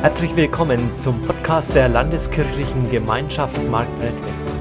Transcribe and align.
Herzlich 0.00 0.36
willkommen 0.36 0.96
zum 0.96 1.20
Podcast 1.22 1.74
der 1.74 1.88
Landeskirchlichen 1.88 2.88
Gemeinschaft 2.88 3.60
Marktredwitz. 3.68 4.56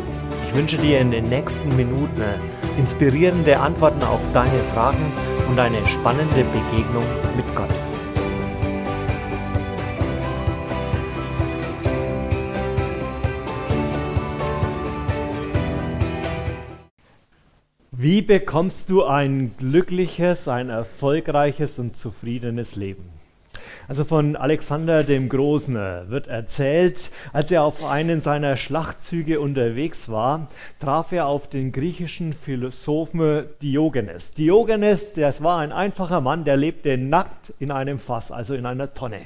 Ich 0.48 0.56
wünsche 0.56 0.78
dir 0.78 1.00
in 1.00 1.12
den 1.12 1.30
nächsten 1.30 1.76
Minuten 1.76 2.24
inspirierende 2.80 3.60
Antworten 3.60 4.02
auf 4.02 4.20
deine 4.34 4.60
Fragen 4.74 5.12
und 5.48 5.60
eine 5.60 5.88
spannende 5.88 6.44
Begegnung 6.44 7.06
mit 7.36 7.46
Gott. 7.56 7.70
Wie 17.92 18.24
bekommst 18.24 18.90
du 18.90 19.04
ein 19.04 19.56
glückliches, 19.60 20.48
ein 20.48 20.70
erfolgreiches 20.70 21.78
und 21.78 21.96
zufriedenes 21.96 22.76
Leben? 22.76 23.17
Also 23.90 24.04
von 24.04 24.36
Alexander 24.36 25.06
dem 25.06 25.30
Großen 25.30 25.76
wird 26.10 26.28
erzählt, 26.28 27.10
als 27.32 27.52
er 27.52 27.64
auf 27.64 27.86
einen 27.86 28.20
seiner 28.20 28.58
Schlachtzüge 28.58 29.40
unterwegs 29.40 30.10
war, 30.10 30.50
traf 30.82 31.14
er 31.14 31.28
auf 31.28 31.48
den 31.48 31.72
griechischen 31.72 32.34
Philosophen 32.34 33.46
Diogenes. 33.62 34.32
Diogenes, 34.32 35.14
das 35.14 35.42
war 35.42 35.60
ein 35.60 35.72
einfacher 35.72 36.20
Mann, 36.20 36.44
der 36.44 36.58
lebte 36.58 36.98
nackt 36.98 37.54
in 37.60 37.72
einem 37.72 37.98
Fass, 37.98 38.30
also 38.30 38.56
in 38.56 38.66
einer 38.66 38.94
Tonne. 38.94 39.22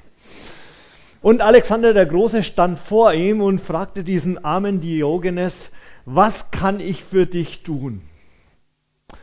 Und 1.24 1.42
Alexander 1.42 1.96
der 1.96 2.06
Große 2.06 2.44
stand 2.44 2.78
vor 2.78 3.14
ihm 3.14 3.42
und 3.42 3.62
fragte 3.62 4.04
diesen 4.04 4.46
armen 4.46 4.80
Diogenes, 4.80 5.72
was 6.06 6.52
kann 6.52 6.80
ich 6.80 7.04
für 7.04 7.26
dich 7.26 7.64
tun? 7.64 8.02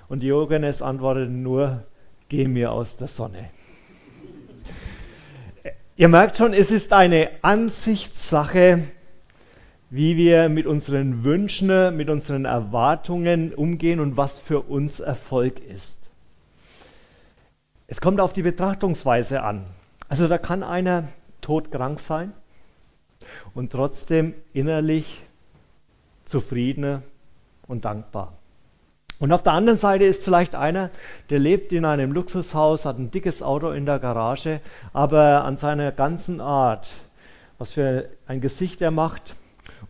Und 0.08 0.24
Diogenes 0.24 0.82
antwortete 0.82 1.30
nur, 1.30 1.84
geh 2.28 2.48
mir 2.48 2.72
aus 2.72 2.96
der 2.96 3.08
Sonne. 3.08 3.50
Ihr 5.98 6.06
merkt 6.06 6.36
schon, 6.36 6.54
es 6.54 6.70
ist 6.70 6.92
eine 6.92 7.28
Ansichtssache, 7.42 8.84
wie 9.90 10.16
wir 10.16 10.48
mit 10.48 10.64
unseren 10.64 11.24
Wünschen, 11.24 11.96
mit 11.96 12.08
unseren 12.08 12.44
Erwartungen 12.44 13.52
umgehen 13.52 13.98
und 13.98 14.16
was 14.16 14.38
für 14.38 14.60
uns 14.60 15.00
Erfolg 15.00 15.58
ist. 15.58 15.98
Es 17.88 18.00
kommt 18.00 18.20
auf 18.20 18.32
die 18.32 18.42
Betrachtungsweise 18.42 19.42
an. 19.42 19.66
Also 20.08 20.28
da 20.28 20.38
kann 20.38 20.62
einer 20.62 21.08
todkrank 21.40 21.98
sein 21.98 22.32
und 23.52 23.72
trotzdem 23.72 24.34
innerlich 24.52 25.24
zufrieden 26.26 27.02
und 27.66 27.84
dankbar. 27.84 28.37
Und 29.20 29.32
auf 29.32 29.42
der 29.42 29.52
anderen 29.52 29.78
Seite 29.78 30.04
ist 30.04 30.22
vielleicht 30.22 30.54
einer, 30.54 30.90
der 31.30 31.40
lebt 31.40 31.72
in 31.72 31.84
einem 31.84 32.12
Luxushaus, 32.12 32.84
hat 32.84 32.98
ein 32.98 33.10
dickes 33.10 33.42
Auto 33.42 33.70
in 33.72 33.84
der 33.84 33.98
Garage, 33.98 34.60
aber 34.92 35.44
an 35.44 35.56
seiner 35.56 35.90
ganzen 35.90 36.40
Art, 36.40 36.88
was 37.58 37.72
für 37.72 38.08
ein 38.28 38.40
Gesicht 38.40 38.80
er 38.80 38.92
macht 38.92 39.34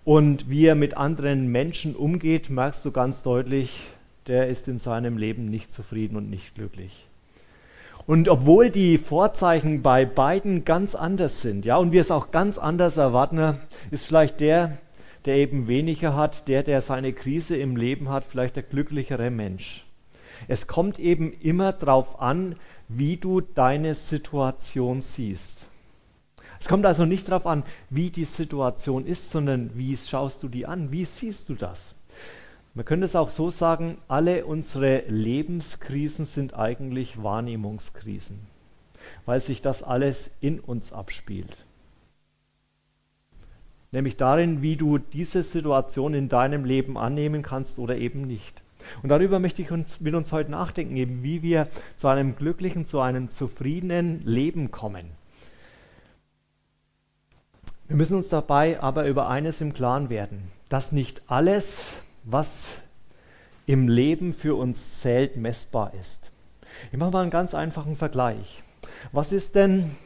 und 0.05 0.49
wie 0.49 0.65
er 0.65 0.75
mit 0.75 0.97
anderen 0.97 1.49
Menschen 1.49 1.95
umgeht, 1.95 2.49
merkst 2.49 2.83
du 2.87 2.91
ganz 2.91 3.21
deutlich, 3.21 3.91
der 4.29 4.49
ist 4.49 4.67
in 4.67 4.79
seinem 4.79 5.19
Leben 5.19 5.51
nicht 5.51 5.75
zufrieden 5.75 6.17
und 6.17 6.31
nicht 6.31 6.55
glücklich. 6.55 7.06
Und 8.06 8.31
obwohl 8.31 8.71
die 8.71 8.97
Vorzeichen 8.97 9.83
bei 9.83 10.06
beiden 10.06 10.65
ganz 10.65 10.95
anders 10.95 11.43
sind, 11.43 11.67
ja, 11.67 11.77
und 11.77 11.93
wir 11.93 12.01
es 12.01 12.11
auch 12.11 12.31
ganz 12.31 12.56
anders 12.56 12.97
erwarten, 12.97 13.59
ist 13.91 14.06
vielleicht 14.06 14.41
der, 14.41 14.79
der 15.24 15.36
eben 15.36 15.66
weniger 15.66 16.14
hat, 16.14 16.48
der, 16.48 16.62
der 16.62 16.83
seine 16.83 17.12
Krise 17.12 17.56
im 17.56 17.77
Leben 17.77 18.08
hat, 18.08 18.24
vielleicht 18.24 18.56
der 18.56 18.62
glücklichere 18.62 19.30
Mensch. 19.30 19.84
Es 20.47 20.66
kommt 20.66 20.98
eben 20.98 21.33
immer 21.33 21.72
darauf 21.72 22.20
an, 22.20 22.56
wie 22.88 23.16
du 23.16 23.41
deine 23.41 23.94
Situation 23.94 25.00
siehst. 25.00 25.66
Es 26.60 26.69
kommt 26.69 26.86
also 26.86 27.05
nicht 27.05 27.28
darauf 27.28 27.47
an, 27.47 27.64
wie 27.91 28.10
die 28.10 28.25
Situation 28.25 29.06
ist, 29.06 29.31
sondern 29.31 29.70
wie 29.75 29.97
schaust 29.97 30.43
du 30.43 30.48
die 30.48 30.66
an, 30.66 30.91
wie 30.91 31.04
siehst 31.04 31.48
du 31.48 31.54
das. 31.54 31.94
Man 32.75 32.84
könnte 32.84 33.06
es 33.06 33.16
auch 33.16 33.31
so 33.31 33.50
sagen, 33.50 33.98
alle 34.09 34.47
unsere 34.47 35.03
Lebenskrisen 35.09 36.25
sind 36.25 36.54
eigentlich 36.54 37.22
Wahrnehmungskrisen, 37.22 38.41
weil 39.26 39.41
sich 39.41 39.62
das 39.62 39.82
alles 39.82 40.31
in 40.41 40.60
uns 40.60 40.93
abspielt 40.93 41.68
nämlich 43.93 44.16
darin, 44.16 44.62
wie 44.62 44.76
du 44.76 44.99
diese 44.99 45.43
Situation 45.43 46.15
in 46.15 46.28
deinem 46.28 46.65
Leben 46.65 46.97
annehmen 46.99 47.43
kannst 47.43 47.78
oder 47.78 47.97
eben 47.97 48.22
nicht. 48.22 48.62
Und 49.03 49.10
darüber 49.10 49.38
möchte 49.38 49.62
ich 49.62 49.71
uns, 49.71 50.00
mit 50.00 50.15
uns 50.15 50.32
heute 50.32 50.50
nachdenken, 50.50 50.97
eben 50.97 51.22
wie 51.22 51.43
wir 51.43 51.69
zu 51.97 52.09
einem 52.09 52.37
glücklichen, 52.37 52.87
zu 52.87 53.00
einem 53.00 53.28
zufriedenen 53.28 54.22
Leben 54.25 54.71
kommen. 54.71 55.06
Wir 57.87 57.97
müssen 57.97 58.16
uns 58.16 58.28
dabei 58.28 58.81
aber 58.81 59.06
über 59.06 59.28
eines 59.28 59.60
im 59.60 59.72
Klaren 59.72 60.10
werden, 60.10 60.50
dass 60.69 60.93
nicht 60.93 61.22
alles, 61.26 61.97
was 62.25 62.82
im 63.66 63.88
Leben 63.88 64.32
für 64.32 64.55
uns 64.56 65.00
zählt, 65.00 65.37
messbar 65.37 65.93
ist. 65.99 66.31
Ich 66.93 66.99
mache 66.99 67.10
mal 67.10 67.22
einen 67.22 67.31
ganz 67.31 67.55
einfachen 67.55 67.97
Vergleich. 67.97 68.62
Was 69.12 69.32
ist 69.32 69.55
denn, 69.55 69.97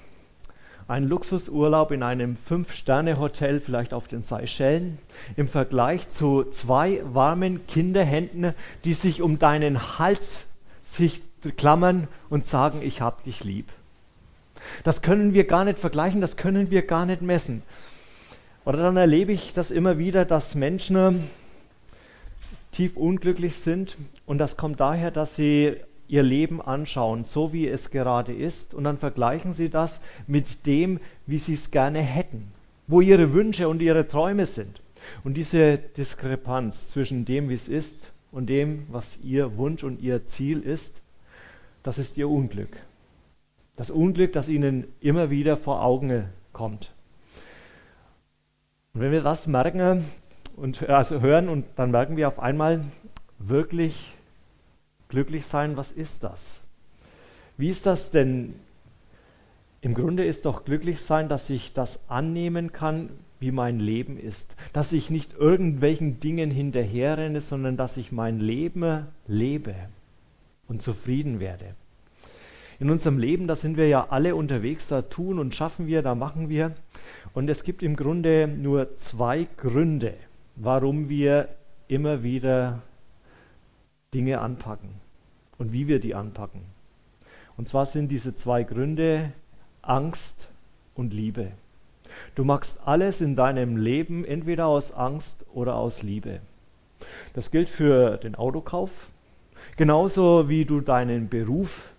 ein 0.92 1.08
Luxusurlaub 1.08 1.90
in 1.90 2.02
einem 2.02 2.36
Fünf-Sterne-Hotel, 2.36 3.60
vielleicht 3.60 3.94
auf 3.94 4.08
den 4.08 4.22
Seychellen, 4.22 4.98
im 5.36 5.48
Vergleich 5.48 6.10
zu 6.10 6.44
zwei 6.44 7.00
warmen 7.04 7.66
Kinderhänden, 7.66 8.52
die 8.84 8.92
sich 8.92 9.22
um 9.22 9.38
deinen 9.38 9.98
Hals 9.98 10.46
sich 10.84 11.22
klammern 11.56 12.08
und 12.28 12.46
sagen, 12.46 12.82
ich 12.82 13.00
hab 13.00 13.24
dich 13.24 13.42
lieb. 13.42 13.70
Das 14.84 15.00
können 15.00 15.32
wir 15.32 15.44
gar 15.44 15.64
nicht 15.64 15.78
vergleichen, 15.78 16.20
das 16.20 16.36
können 16.36 16.70
wir 16.70 16.82
gar 16.82 17.06
nicht 17.06 17.22
messen. 17.22 17.62
Oder 18.66 18.78
dann 18.78 18.98
erlebe 18.98 19.32
ich 19.32 19.54
das 19.54 19.70
immer 19.70 19.96
wieder, 19.96 20.26
dass 20.26 20.54
Menschen 20.54 21.30
tief 22.70 22.98
unglücklich 22.98 23.56
sind 23.56 23.96
und 24.26 24.36
das 24.36 24.58
kommt 24.58 24.78
daher, 24.78 25.10
dass 25.10 25.36
sie 25.36 25.76
ihr 26.12 26.22
Leben 26.22 26.60
anschauen, 26.60 27.24
so 27.24 27.54
wie 27.54 27.66
es 27.66 27.90
gerade 27.90 28.34
ist, 28.34 28.74
und 28.74 28.84
dann 28.84 28.98
vergleichen 28.98 29.54
sie 29.54 29.70
das 29.70 30.02
mit 30.26 30.66
dem, 30.66 31.00
wie 31.26 31.38
sie 31.38 31.54
es 31.54 31.70
gerne 31.70 32.00
hätten, 32.00 32.52
wo 32.86 33.00
ihre 33.00 33.32
Wünsche 33.32 33.66
und 33.66 33.80
ihre 33.80 34.06
Träume 34.06 34.46
sind. 34.46 34.82
Und 35.24 35.38
diese 35.38 35.78
Diskrepanz 35.78 36.88
zwischen 36.88 37.24
dem, 37.24 37.48
wie 37.48 37.54
es 37.54 37.66
ist, 37.66 38.12
und 38.30 38.48
dem, 38.48 38.86
was 38.90 39.20
ihr 39.22 39.56
Wunsch 39.56 39.84
und 39.84 40.02
ihr 40.02 40.26
Ziel 40.26 40.60
ist, 40.60 41.00
das 41.82 41.96
ist 41.96 42.18
ihr 42.18 42.28
Unglück. 42.28 42.76
Das 43.76 43.90
Unglück, 43.90 44.34
das 44.34 44.50
ihnen 44.50 44.84
immer 45.00 45.30
wieder 45.30 45.56
vor 45.56 45.82
Augen 45.82 46.26
kommt. 46.52 46.92
Und 48.92 49.00
wenn 49.00 49.12
wir 49.12 49.22
das 49.22 49.46
merken 49.46 50.04
und 50.56 50.90
also 50.90 51.22
hören 51.22 51.48
und 51.48 51.64
dann 51.76 51.90
merken 51.90 52.18
wir 52.18 52.28
auf 52.28 52.38
einmal 52.38 52.84
wirklich 53.38 54.14
Glücklich 55.12 55.44
sein, 55.44 55.76
was 55.76 55.92
ist 55.92 56.24
das? 56.24 56.62
Wie 57.58 57.68
ist 57.68 57.84
das 57.84 58.10
denn? 58.12 58.54
Im 59.82 59.92
Grunde 59.92 60.24
ist 60.24 60.46
doch 60.46 60.64
glücklich 60.64 61.02
sein, 61.02 61.28
dass 61.28 61.50
ich 61.50 61.74
das 61.74 62.00
annehmen 62.08 62.72
kann, 62.72 63.10
wie 63.38 63.50
mein 63.50 63.78
Leben 63.78 64.18
ist. 64.18 64.56
Dass 64.72 64.90
ich 64.94 65.10
nicht 65.10 65.34
irgendwelchen 65.34 66.18
Dingen 66.18 66.50
hinterherrenne, 66.50 67.42
sondern 67.42 67.76
dass 67.76 67.98
ich 67.98 68.10
mein 68.10 68.40
Leben 68.40 69.06
lebe 69.26 69.74
und 70.66 70.80
zufrieden 70.80 71.40
werde. 71.40 71.74
In 72.80 72.88
unserem 72.88 73.18
Leben, 73.18 73.46
da 73.46 73.54
sind 73.54 73.76
wir 73.76 73.88
ja 73.88 74.06
alle 74.08 74.34
unterwegs, 74.34 74.88
da 74.88 75.02
tun 75.02 75.38
und 75.38 75.54
schaffen 75.54 75.86
wir, 75.86 76.00
da 76.00 76.14
machen 76.14 76.48
wir. 76.48 76.74
Und 77.34 77.50
es 77.50 77.64
gibt 77.64 77.82
im 77.82 77.96
Grunde 77.96 78.48
nur 78.48 78.96
zwei 78.96 79.46
Gründe, 79.58 80.14
warum 80.56 81.10
wir 81.10 81.48
immer 81.86 82.22
wieder 82.22 82.80
Dinge 84.14 84.40
anpacken 84.40 85.01
und 85.62 85.72
wie 85.72 85.86
wir 85.86 86.00
die 86.00 86.16
anpacken. 86.16 86.62
Und 87.56 87.68
zwar 87.68 87.86
sind 87.86 88.08
diese 88.08 88.34
zwei 88.34 88.64
Gründe 88.64 89.30
Angst 89.80 90.48
und 90.96 91.14
Liebe. 91.14 91.52
Du 92.34 92.42
machst 92.42 92.80
alles 92.84 93.20
in 93.20 93.36
deinem 93.36 93.76
Leben 93.76 94.24
entweder 94.24 94.66
aus 94.66 94.92
Angst 94.92 95.46
oder 95.54 95.76
aus 95.76 96.02
Liebe. 96.02 96.40
Das 97.34 97.52
gilt 97.52 97.68
für 97.68 98.16
den 98.16 98.34
Autokauf, 98.34 98.90
genauso 99.76 100.48
wie 100.48 100.64
du 100.64 100.80
deinen 100.80 101.28
Beruf 101.28 101.92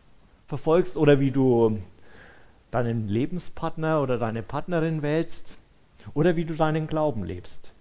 verfolgst 0.48 0.98
oder 0.98 1.22
wie 1.22 1.32
du 1.32 1.80
deinen 2.70 3.08
Lebenspartner 3.08 4.02
oder 4.02 4.18
deine 4.18 4.44
Partnerin 4.44 5.02
wählst 5.02 5.56
oder 6.14 6.36
wie 6.36 6.44
du 6.44 6.56
deinen 6.56 6.88
Glauben 6.88 7.24
lebst. 7.24 7.72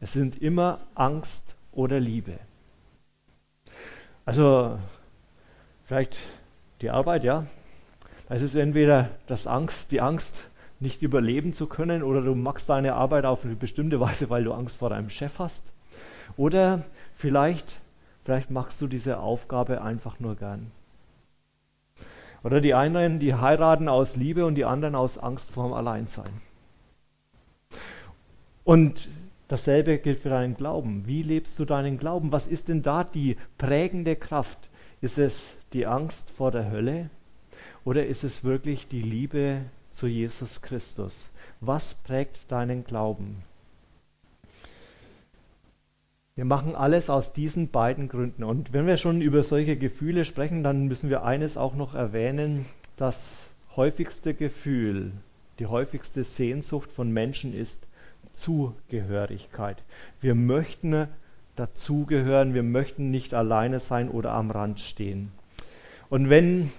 Es 0.00 0.12
sind 0.12 0.42
immer 0.42 0.80
Angst 0.94 1.54
oder 1.72 1.98
Liebe. 1.98 2.34
Also 4.26 4.78
vielleicht 5.90 6.16
die 6.82 6.90
Arbeit, 6.90 7.24
ja. 7.24 7.46
Es 8.28 8.42
ist 8.42 8.54
entweder 8.54 9.10
das 9.26 9.48
Angst, 9.48 9.90
die 9.90 10.00
Angst, 10.00 10.48
nicht 10.78 11.02
überleben 11.02 11.52
zu 11.52 11.66
können, 11.66 12.04
oder 12.04 12.22
du 12.22 12.36
machst 12.36 12.68
deine 12.68 12.94
Arbeit 12.94 13.24
auf 13.24 13.44
eine 13.44 13.56
bestimmte 13.56 13.98
Weise, 13.98 14.30
weil 14.30 14.44
du 14.44 14.52
Angst 14.52 14.76
vor 14.76 14.90
deinem 14.90 15.10
Chef 15.10 15.40
hast. 15.40 15.72
Oder 16.36 16.84
vielleicht, 17.16 17.80
vielleicht 18.24 18.52
machst 18.52 18.80
du 18.80 18.86
diese 18.86 19.18
Aufgabe 19.18 19.82
einfach 19.82 20.20
nur 20.20 20.36
gern. 20.36 20.70
Oder 22.44 22.60
die 22.60 22.74
einen, 22.74 23.18
die 23.18 23.34
heiraten 23.34 23.88
aus 23.88 24.14
Liebe 24.14 24.46
und 24.46 24.54
die 24.54 24.64
anderen 24.64 24.94
aus 24.94 25.18
Angst 25.18 25.50
vor 25.50 25.64
dem 25.64 25.72
Alleinsein. 25.72 26.40
Und 28.62 29.08
dasselbe 29.48 29.98
gilt 29.98 30.20
für 30.20 30.28
deinen 30.28 30.56
Glauben. 30.56 31.08
Wie 31.08 31.24
lebst 31.24 31.58
du 31.58 31.64
deinen 31.64 31.98
Glauben? 31.98 32.30
Was 32.30 32.46
ist 32.46 32.68
denn 32.68 32.82
da 32.82 33.02
die 33.02 33.36
prägende 33.58 34.14
Kraft? 34.14 34.69
Ist 35.00 35.18
es 35.18 35.56
die 35.72 35.86
Angst 35.86 36.30
vor 36.30 36.50
der 36.50 36.70
Hölle 36.70 37.08
oder 37.84 38.06
ist 38.06 38.22
es 38.22 38.44
wirklich 38.44 38.86
die 38.88 39.02
Liebe 39.02 39.62
zu 39.90 40.06
Jesus 40.06 40.60
Christus? 40.60 41.30
Was 41.60 41.94
prägt 41.94 42.50
deinen 42.52 42.84
Glauben? 42.84 43.42
Wir 46.34 46.44
machen 46.44 46.74
alles 46.74 47.10
aus 47.10 47.32
diesen 47.32 47.70
beiden 47.70 48.08
Gründen. 48.08 48.44
Und 48.44 48.72
wenn 48.72 48.86
wir 48.86 48.96
schon 48.96 49.20
über 49.20 49.42
solche 49.42 49.76
Gefühle 49.76 50.24
sprechen, 50.24 50.62
dann 50.62 50.86
müssen 50.86 51.10
wir 51.10 51.24
eines 51.24 51.56
auch 51.56 51.74
noch 51.74 51.94
erwähnen. 51.94 52.66
Das 52.96 53.48
häufigste 53.76 54.34
Gefühl, 54.34 55.12
die 55.58 55.66
häufigste 55.66 56.24
Sehnsucht 56.24 56.92
von 56.92 57.10
Menschen 57.10 57.54
ist 57.54 57.86
Zugehörigkeit. 58.32 59.82
Wir 60.20 60.34
möchten 60.34 61.08
dazugehören, 61.60 62.54
wir 62.54 62.62
möchten 62.62 63.10
nicht 63.10 63.34
alleine 63.34 63.80
sein 63.80 64.08
oder 64.08 64.32
am 64.32 64.50
Rand 64.50 64.80
stehen. 64.80 65.30
Und 66.08 66.30
wenn 66.30 66.72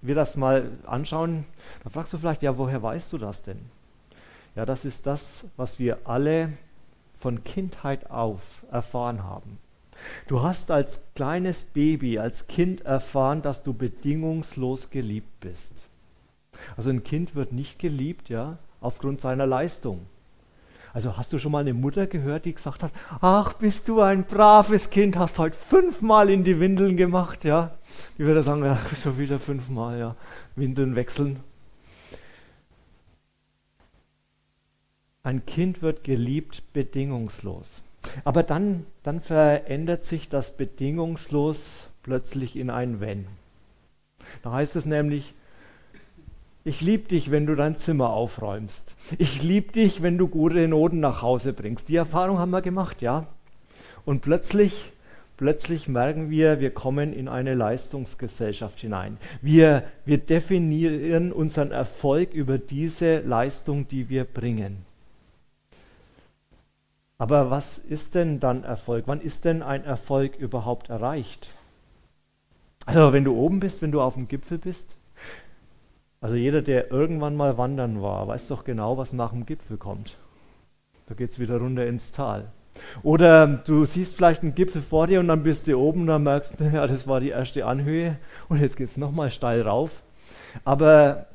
wir 0.00 0.14
das 0.14 0.36
mal 0.36 0.70
anschauen, 0.86 1.44
dann 1.82 1.92
fragst 1.92 2.12
du 2.12 2.18
vielleicht, 2.18 2.42
ja, 2.42 2.56
woher 2.56 2.82
weißt 2.82 3.12
du 3.12 3.18
das 3.18 3.42
denn? 3.42 3.58
Ja, 4.54 4.64
das 4.64 4.84
ist 4.84 5.06
das, 5.06 5.44
was 5.56 5.78
wir 5.78 5.98
alle 6.04 6.52
von 7.18 7.42
Kindheit 7.42 8.10
auf 8.10 8.64
erfahren 8.70 9.24
haben. 9.24 9.58
Du 10.28 10.42
hast 10.42 10.70
als 10.70 11.00
kleines 11.14 11.64
Baby, 11.64 12.18
als 12.18 12.46
Kind 12.46 12.82
erfahren, 12.82 13.42
dass 13.42 13.64
du 13.64 13.74
bedingungslos 13.74 14.90
geliebt 14.90 15.40
bist. 15.40 15.72
Also 16.76 16.90
ein 16.90 17.02
Kind 17.02 17.34
wird 17.34 17.52
nicht 17.52 17.78
geliebt, 17.78 18.28
ja, 18.28 18.58
aufgrund 18.80 19.20
seiner 19.20 19.46
Leistung. 19.46 20.06
Also 20.96 21.14
hast 21.18 21.30
du 21.34 21.38
schon 21.38 21.52
mal 21.52 21.58
eine 21.58 21.74
Mutter 21.74 22.06
gehört, 22.06 22.46
die 22.46 22.54
gesagt 22.54 22.82
hat, 22.82 22.90
ach, 23.20 23.52
bist 23.52 23.86
du 23.86 24.00
ein 24.00 24.24
braves 24.24 24.88
Kind, 24.88 25.18
hast 25.18 25.38
heute 25.38 25.54
fünfmal 25.54 26.30
in 26.30 26.42
die 26.42 26.58
Windeln 26.58 26.96
gemacht, 26.96 27.44
ja? 27.44 27.76
Die 28.16 28.24
würde 28.24 28.42
sagen, 28.42 28.64
ja, 28.64 28.78
so 28.96 29.18
wieder 29.18 29.38
fünfmal, 29.38 29.98
ja, 29.98 30.16
Windeln 30.54 30.96
wechseln. 30.96 31.40
Ein 35.22 35.44
Kind 35.44 35.82
wird 35.82 36.02
geliebt 36.02 36.62
bedingungslos. 36.72 37.82
Aber 38.24 38.42
dann, 38.42 38.86
dann 39.02 39.20
verändert 39.20 40.06
sich 40.06 40.30
das 40.30 40.56
bedingungslos 40.56 41.88
plötzlich 42.04 42.56
in 42.56 42.70
ein 42.70 43.00
Wenn. 43.00 43.26
Da 44.42 44.52
heißt 44.52 44.76
es 44.76 44.86
nämlich, 44.86 45.34
ich 46.66 46.80
liebe 46.80 47.06
dich, 47.06 47.30
wenn 47.30 47.46
du 47.46 47.54
dein 47.54 47.76
Zimmer 47.76 48.10
aufräumst. 48.10 48.96
Ich 49.18 49.40
liebe 49.40 49.70
dich, 49.70 50.02
wenn 50.02 50.18
du 50.18 50.26
gute 50.26 50.66
Noten 50.66 50.98
nach 50.98 51.22
Hause 51.22 51.52
bringst. 51.52 51.88
Die 51.88 51.94
Erfahrung 51.94 52.40
haben 52.40 52.50
wir 52.50 52.60
gemacht, 52.60 53.02
ja. 53.02 53.28
Und 54.04 54.20
plötzlich, 54.20 54.90
plötzlich 55.36 55.86
merken 55.86 56.28
wir, 56.28 56.58
wir 56.58 56.72
kommen 56.72 57.12
in 57.12 57.28
eine 57.28 57.54
Leistungsgesellschaft 57.54 58.80
hinein. 58.80 59.18
Wir, 59.40 59.84
wir 60.04 60.18
definieren 60.18 61.30
unseren 61.30 61.70
Erfolg 61.70 62.34
über 62.34 62.58
diese 62.58 63.20
Leistung, 63.20 63.86
die 63.86 64.08
wir 64.08 64.24
bringen. 64.24 64.84
Aber 67.16 67.48
was 67.48 67.78
ist 67.78 68.16
denn 68.16 68.40
dann 68.40 68.64
Erfolg? 68.64 69.04
Wann 69.06 69.20
ist 69.20 69.44
denn 69.44 69.62
ein 69.62 69.84
Erfolg 69.84 70.34
überhaupt 70.34 70.90
erreicht? 70.90 71.48
Also 72.86 73.12
wenn 73.12 73.22
du 73.22 73.36
oben 73.36 73.60
bist, 73.60 73.82
wenn 73.82 73.92
du 73.92 74.00
auf 74.00 74.14
dem 74.14 74.26
Gipfel 74.26 74.58
bist, 74.58 74.95
also 76.20 76.34
jeder, 76.34 76.62
der 76.62 76.90
irgendwann 76.90 77.36
mal 77.36 77.58
wandern 77.58 78.02
war, 78.02 78.26
weiß 78.28 78.48
doch 78.48 78.64
genau, 78.64 78.96
was 78.96 79.12
nach 79.12 79.30
dem 79.30 79.46
Gipfel 79.46 79.76
kommt. 79.76 80.16
Da 81.06 81.14
geht 81.14 81.30
es 81.30 81.38
wieder 81.38 81.58
runter 81.58 81.86
ins 81.86 82.12
Tal. 82.12 82.50
Oder 83.02 83.46
du 83.46 83.84
siehst 83.84 84.16
vielleicht 84.16 84.42
einen 84.42 84.54
Gipfel 84.54 84.82
vor 84.82 85.06
dir 85.06 85.20
und 85.20 85.28
dann 85.28 85.42
bist 85.42 85.66
du 85.66 85.76
oben 85.78 86.02
und 86.02 86.06
dann 86.08 86.22
merkst 86.22 86.60
du, 86.60 86.64
ja, 86.72 86.86
das 86.86 87.06
war 87.06 87.20
die 87.20 87.30
erste 87.30 87.66
Anhöhe 87.66 88.16
und 88.48 88.60
jetzt 88.60 88.76
geht 88.76 88.88
es 88.88 88.96
nochmal 88.96 89.30
steil 89.30 89.62
rauf. 89.62 90.02
Aber 90.64 91.26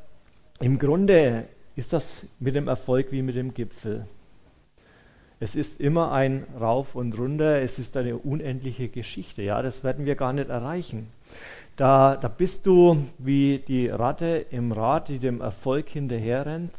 im 0.60 0.80
Grunde 0.80 1.46
ist 1.76 1.94
das 1.94 2.26
mit 2.40 2.56
dem 2.56 2.68
Erfolg 2.68 3.12
wie 3.12 3.22
mit 3.22 3.36
dem 3.36 3.54
Gipfel. 3.54 4.06
Es 5.40 5.56
ist 5.56 5.80
immer 5.80 6.12
ein 6.12 6.46
Rauf 6.60 6.94
und 6.94 7.18
Runter, 7.18 7.62
es 7.62 7.80
ist 7.80 7.98
eine 7.98 8.18
unendliche 8.18 8.90
Geschichte. 8.90 9.42
Ja, 9.42 9.64
das 9.64 9.84
werden 9.84 10.06
wir 10.06 10.16
gar 10.16 10.34
nicht 10.34 10.50
erreichen. 10.50 11.08
Da, 11.82 12.16
da 12.16 12.28
bist 12.28 12.68
du 12.68 13.08
wie 13.18 13.58
die 13.58 13.88
Ratte 13.88 14.46
im 14.52 14.72
Rad, 14.72 15.08
die 15.08 15.18
dem 15.18 15.42
Erfolg 15.42 15.90
hinterherrennt. 15.90 16.78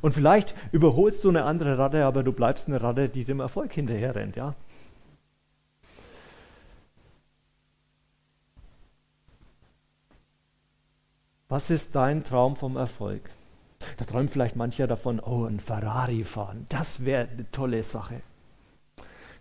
Und 0.00 0.12
vielleicht 0.12 0.56
überholst 0.72 1.22
du 1.22 1.28
eine 1.28 1.44
andere 1.44 1.78
Ratte, 1.78 2.04
aber 2.04 2.24
du 2.24 2.32
bleibst 2.32 2.66
eine 2.66 2.82
Ratte, 2.82 3.08
die 3.08 3.24
dem 3.24 3.38
Erfolg 3.38 3.72
hinterherrennt, 3.72 4.34
ja? 4.34 4.56
Was 11.48 11.70
ist 11.70 11.94
dein 11.94 12.24
Traum 12.24 12.56
vom 12.56 12.76
Erfolg? 12.76 13.22
Da 13.98 14.04
träumt 14.04 14.30
vielleicht 14.30 14.56
mancher 14.56 14.88
davon, 14.88 15.20
oh, 15.20 15.44
ein 15.44 15.60
Ferrari 15.60 16.24
fahren. 16.24 16.66
Das 16.70 17.04
wäre 17.04 17.28
eine 17.28 17.48
tolle 17.52 17.84
Sache. 17.84 18.22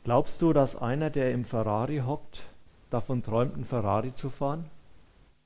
Glaubst 0.04 0.40
du, 0.44 0.54
dass 0.54 0.76
einer, 0.76 1.10
der 1.10 1.32
im 1.32 1.46
Ferrari 1.46 2.04
hockt, 2.06 2.44
davon 2.89 3.24
träumt, 3.24 3.56
einen 3.56 3.66
Ferrari 3.66 4.13
zu 4.16 4.30
fahren? 4.30 4.66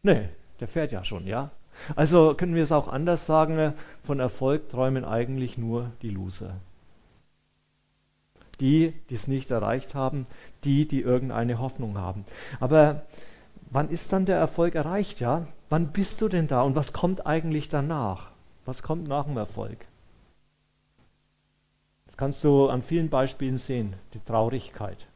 Nee, 0.04 0.30
der 0.60 0.68
fährt 0.68 0.92
ja 0.92 1.04
schon, 1.04 1.28
ja? 1.28 1.52
Also 1.96 2.36
können 2.36 2.56
wir 2.56 2.64
es 2.64 2.72
auch 2.72 2.88
anders 2.88 3.26
sagen, 3.26 3.74
von 4.04 4.20
Erfolg 4.20 4.70
träumen 4.70 5.06
eigentlich 5.06 5.58
nur 5.58 5.92
die 6.02 6.10
Loser. 6.10 6.56
Die, 8.60 8.94
die 9.10 9.16
es 9.16 9.28
nicht 9.28 9.50
erreicht 9.50 9.96
haben, 9.96 10.28
die, 10.64 10.88
die 10.88 11.02
irgendeine 11.02 11.60
Hoffnung 11.60 11.98
haben. 11.98 12.26
Aber 12.60 13.04
wann 13.72 13.90
ist 13.90 14.14
dann 14.14 14.26
der 14.26 14.38
Erfolg 14.38 14.76
erreicht, 14.76 15.20
ja? 15.20 15.48
Wann 15.70 15.88
bist 15.88 16.22
du 16.22 16.28
denn 16.28 16.48
da 16.48 16.62
und 16.62 16.76
was 16.76 16.94
kommt 16.94 17.26
eigentlich 17.26 17.70
danach? 17.70 18.32
Was 18.66 18.84
kommt 18.84 19.08
nach 19.08 19.26
dem 19.26 19.38
Erfolg? 19.38 19.78
Das 22.06 22.18
kannst 22.18 22.44
du 22.44 22.68
an 22.68 22.84
vielen 22.84 23.10
Beispielen 23.10 23.58
sehen, 23.58 23.94
die 24.14 24.20
Traurigkeit. 24.20 25.08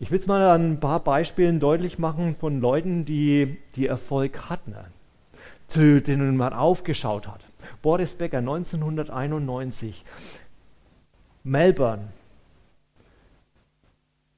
Ich 0.00 0.12
will 0.12 0.20
es 0.20 0.26
mal 0.28 0.40
an 0.42 0.72
ein 0.72 0.80
paar 0.80 1.00
Beispielen 1.00 1.58
deutlich 1.58 1.98
machen 1.98 2.36
von 2.36 2.60
Leuten, 2.60 3.04
die, 3.04 3.56
die 3.74 3.88
Erfolg 3.88 4.48
hatten, 4.48 4.76
zu 5.66 6.00
denen 6.00 6.36
man 6.36 6.52
aufgeschaut 6.52 7.26
hat. 7.26 7.40
Boris 7.82 8.14
Becker 8.14 8.38
1991, 8.38 10.04
Melbourne. 11.42 12.08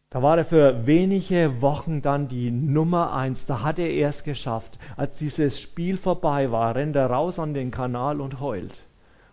Da 0.08 0.23
war 0.23 0.38
er 0.38 0.44
für 0.46 0.87
wenige 0.87 1.61
Wochen 1.61 2.00
dann 2.00 2.26
die 2.26 2.50
Nummer 2.50 3.12
eins. 3.12 3.44
Da 3.44 3.62
hat 3.62 3.78
er 3.78 3.90
erst 3.90 4.25
geschafft. 4.25 4.78
Als 4.96 5.18
dieses 5.18 5.61
Spiel 5.61 5.99
vorbei 5.99 6.50
war, 6.50 6.75
rennt 6.75 6.96
er 6.96 7.11
raus 7.11 7.38
an 7.38 7.52
den 7.52 7.70
Kanal 7.70 8.23
und 8.23 8.40
heult, 8.40 8.82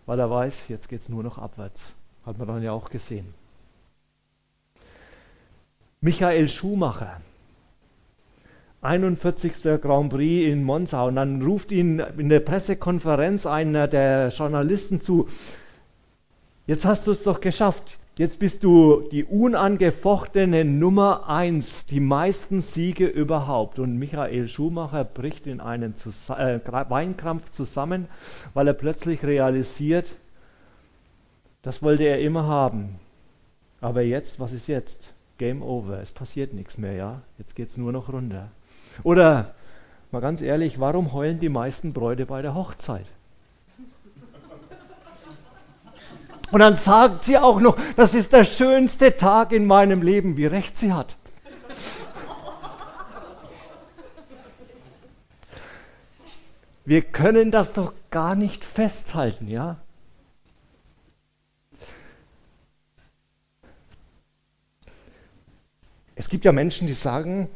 weil 0.04 0.20
er 0.20 0.30
weiß, 0.30 0.68
jetzt 0.68 0.88
geht 0.90 1.00
es 1.00 1.08
nur 1.08 1.22
noch 1.22 1.38
abwärts. 1.38 1.94
Hat 2.26 2.38
man 2.38 2.46
dann 2.46 2.62
ja 2.62 2.72
auch 2.72 2.90
gesehen. 2.90 3.34
Michael 6.00 6.48
Schumacher, 6.48 7.20
41. 8.82 9.80
Grand 9.82 10.10
Prix 10.10 10.46
in 10.46 10.62
Monza 10.62 11.02
und 11.02 11.16
dann 11.16 11.42
ruft 11.42 11.72
ihn 11.72 11.98
in 11.98 12.28
der 12.28 12.38
Pressekonferenz 12.38 13.46
einer 13.46 13.88
der 13.88 14.28
Journalisten 14.28 15.00
zu, 15.00 15.26
jetzt 16.68 16.84
hast 16.84 17.08
du 17.08 17.10
es 17.10 17.24
doch 17.24 17.40
geschafft, 17.40 17.98
jetzt 18.16 18.38
bist 18.38 18.62
du 18.62 19.08
die 19.10 19.24
unangefochtene 19.24 20.64
Nummer 20.64 21.28
1, 21.28 21.86
die 21.86 21.98
meisten 21.98 22.60
Siege 22.60 23.06
überhaupt. 23.06 23.80
Und 23.80 23.98
Michael 23.98 24.46
Schumacher 24.46 25.02
bricht 25.02 25.48
in 25.48 25.58
einen 25.60 25.96
Zus 25.96 26.30
äh, 26.30 26.60
Weinkrampf 26.64 27.50
zusammen, 27.50 28.06
weil 28.54 28.68
er 28.68 28.74
plötzlich 28.74 29.24
realisiert, 29.24 30.06
das 31.62 31.82
wollte 31.82 32.04
er 32.04 32.20
immer 32.20 32.46
haben. 32.46 33.00
Aber 33.80 34.02
jetzt, 34.02 34.38
was 34.38 34.52
ist 34.52 34.68
jetzt? 34.68 35.17
Game 35.38 35.62
over, 35.62 36.00
es 36.00 36.10
passiert 36.10 36.52
nichts 36.52 36.76
mehr, 36.78 36.92
ja. 36.92 37.22
Jetzt 37.38 37.54
geht 37.54 37.70
es 37.70 37.76
nur 37.76 37.92
noch 37.92 38.12
runter. 38.12 38.48
Oder, 39.04 39.54
mal 40.10 40.20
ganz 40.20 40.42
ehrlich, 40.42 40.80
warum 40.80 41.12
heulen 41.12 41.40
die 41.40 41.48
meisten 41.48 41.92
Bräute 41.92 42.26
bei 42.26 42.42
der 42.42 42.54
Hochzeit? 42.54 43.06
Und 46.50 46.60
dann 46.60 46.76
sagt 46.76 47.24
sie 47.24 47.38
auch 47.38 47.60
noch, 47.60 47.76
das 47.96 48.14
ist 48.14 48.32
der 48.32 48.44
schönste 48.44 49.16
Tag 49.16 49.52
in 49.52 49.66
meinem 49.66 50.02
Leben, 50.02 50.36
wie 50.36 50.46
recht 50.46 50.78
sie 50.78 50.92
hat. 50.92 51.16
Wir 56.84 57.02
können 57.02 57.50
das 57.50 57.74
doch 57.74 57.92
gar 58.10 58.34
nicht 58.34 58.64
festhalten, 58.64 59.46
ja? 59.46 59.76
Es 66.18 66.28
gibt 66.28 66.44
ja 66.44 66.50
Menschen, 66.50 66.88
die 66.88 66.94
sagen, 66.94 67.48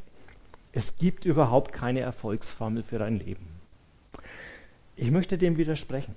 es 0.70 0.94
gibt 0.94 1.24
überhaupt 1.24 1.72
keine 1.72 1.98
Erfolgsformel 1.98 2.84
für 2.84 3.00
dein 3.00 3.18
Leben. 3.18 3.44
Ich 4.94 5.10
möchte 5.10 5.36
dem 5.36 5.56
widersprechen. 5.56 6.14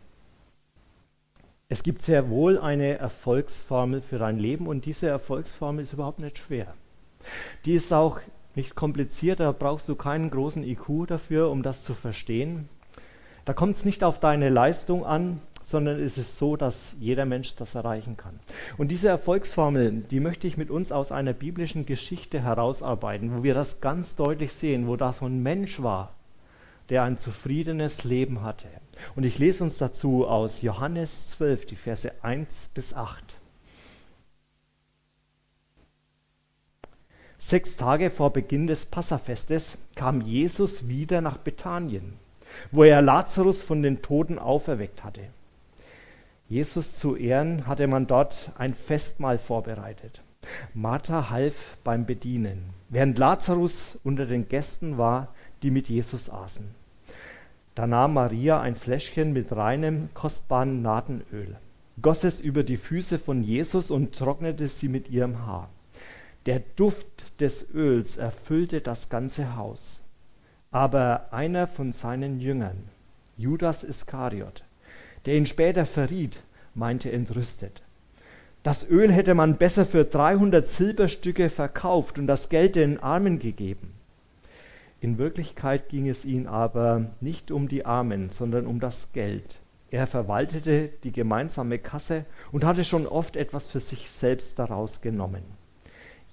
Es 1.70 1.82
gibt 1.82 2.04
sehr 2.04 2.30
wohl 2.30 2.60
eine 2.60 3.00
Erfolgsformel 3.00 4.00
für 4.04 4.20
dein 4.20 4.38
Leben 4.38 4.68
und 4.68 4.86
diese 4.86 5.08
Erfolgsformel 5.08 5.82
ist 5.82 5.94
überhaupt 5.94 6.20
nicht 6.20 6.38
schwer. 6.38 6.75
Die 7.66 7.74
ist 7.74 7.92
auch 7.92 8.20
nicht 8.54 8.75
kompliziert, 8.75 9.40
da 9.40 9.52
brauchst 9.52 9.90
du 9.90 9.96
keinen 9.96 10.30
großen 10.30 10.64
IQ 10.64 11.08
dafür, 11.08 11.50
um 11.50 11.64
das 11.64 11.84
zu 11.84 11.96
verstehen. 11.96 12.70
Da 13.46 13.54
kommt 13.54 13.78
es 13.78 13.86
nicht 13.86 14.04
auf 14.04 14.20
deine 14.20 14.50
Leistung 14.50 15.04
an, 15.04 15.42
sondern 15.65 16.00
es 16.00 16.19
ist 16.19 16.38
so, 16.38 16.55
dass 16.55 16.95
jeder 17.00 17.25
Mensch 17.25 17.55
das 17.55 17.74
erreichen 17.74 18.17
kann. 18.17 18.39
Und 18.77 18.89
diese 18.89 19.07
Erfolgsformel, 19.07 20.03
die 20.12 20.19
möchte 20.19 20.45
ich 20.45 20.57
mit 20.57 20.69
uns 20.69 20.91
aus 20.91 21.12
einer 21.12 21.34
biblischen 21.34 21.88
Geschichte 21.88 22.39
herausarbeiten, 22.43 23.36
wo 23.36 23.41
wir 23.41 23.55
das 23.55 23.81
ganz 23.81 24.15
deutlich 24.15 24.53
sehen, 24.53 24.88
wo 24.88 24.95
da 24.95 25.12
so 25.12 25.25
ein 25.25 25.41
Mensch 25.41 25.81
war, 25.81 26.13
der 26.89 27.01
ein 27.01 27.17
zufriedenes 27.17 28.03
Leben 28.03 28.43
hatte. 28.43 28.67
Und 29.15 29.24
ich 29.24 29.39
lese 29.39 29.63
uns 29.63 29.79
dazu 29.79 30.27
aus 30.27 30.62
Johannes 30.62 31.31
12, 31.31 31.65
die 31.65 31.75
Verse 31.75 32.12
1 32.22 32.69
bis 32.75 32.93
8. 32.93 33.36
Sechs 37.39 37.75
Tage 37.75 38.12
vor 38.12 38.31
Beginn 38.31 38.67
des 38.67 38.86
Passafestes 38.86 39.79
kam 39.95 40.22
Jesus 40.22 40.88
wieder 40.88 41.22
nach 41.22 41.38
Bethanien, 41.38 42.13
wo 42.72 42.84
er 42.84 43.01
Lazarus 43.01 43.63
von 43.63 43.81
den 43.81 44.03
Toten 44.03 44.38
auferweckt 44.38 45.03
hatte. 45.03 45.22
Jesus 46.48 46.96
zu 46.96 47.16
Ehren 47.16 47.66
hatte 47.66 47.88
man 47.88 48.06
dort 48.06 48.52
ein 48.58 48.75
Festmahl 48.75 49.40
vorbereitet. 49.40 50.22
Martha 50.75 51.32
half 51.32 51.78
beim 51.84 52.06
Bedienen, 52.06 52.70
während 52.90 53.18
Lazarus 53.18 53.98
unter 54.04 54.28
den 54.28 54.48
Gästen 54.48 55.00
war, 55.00 55.30
die 55.64 55.72
mit 55.72 55.90
Jesus 55.90 56.30
aßen. 56.30 56.68
Da 57.74 57.88
nahm 57.88 58.14
Maria 58.14 58.62
ein 58.62 58.75
Fläschchen 58.75 59.34
mit 59.34 59.52
reinem, 59.52 60.10
kostbaren 60.14 60.84
Nadenöl, 60.84 61.58
goss 62.02 62.24
es 62.24 62.42
über 62.42 62.64
die 62.64 62.78
Füße 62.78 63.18
von 63.18 63.44
Jesus 63.44 63.90
und 63.90 64.16
trocknete 64.16 64.68
sie 64.68 64.88
mit 64.88 65.10
ihrem 65.10 65.48
Haar. 65.48 65.70
Der 66.46 66.60
Duft 66.75 67.42
des 67.42 67.74
Öls 67.74 68.18
erfüllte 68.18 68.82
das 68.82 69.10
ganze 69.10 69.56
Haus. 69.56 70.00
Aber 70.70 71.34
einer 71.34 71.66
von 71.66 71.92
seinen 71.92 72.40
Jüngern, 72.40 72.84
Judas 73.36 73.84
Iskariot, 73.84 74.64
der 75.25 75.36
ihn 75.36 75.46
später 75.46 75.86
verriet, 75.86 76.41
meinte 76.74 77.12
entrüstet. 77.12 77.82
Das 78.63 78.89
Öl 78.89 79.12
hätte 79.12 79.36
man 79.36 79.58
besser 79.58 79.86
für 79.86 80.05
300 80.05 80.67
Silberstücke 80.67 81.50
verkauft 81.50 82.17
und 82.17 82.27
das 82.27 82.50
Geld 82.50 82.75
den 82.75 83.00
Armen 83.00 83.39
gegeben. 83.39 83.94
In 85.01 85.20
Wirklichkeit 85.20 85.89
ging 85.89 86.10
es 86.10 86.25
ihm 86.25 86.48
aber 86.48 87.12
nicht 87.22 87.51
um 87.51 87.67
die 87.67 87.86
Armen, 87.86 88.32
sondern 88.32 88.65
um 88.65 88.79
das 88.79 89.12
Geld. 89.13 89.60
Er 89.91 90.08
verwaltete 90.08 90.89
die 91.03 91.12
gemeinsame 91.12 91.77
Kasse 91.77 92.25
und 92.51 92.63
hatte 92.63 92.84
schon 92.84 93.05
oft 93.05 93.36
etwas 93.36 93.67
für 93.67 93.79
sich 93.79 94.10
selbst 94.10 94.58
daraus 94.58 95.01
genommen. 95.01 95.44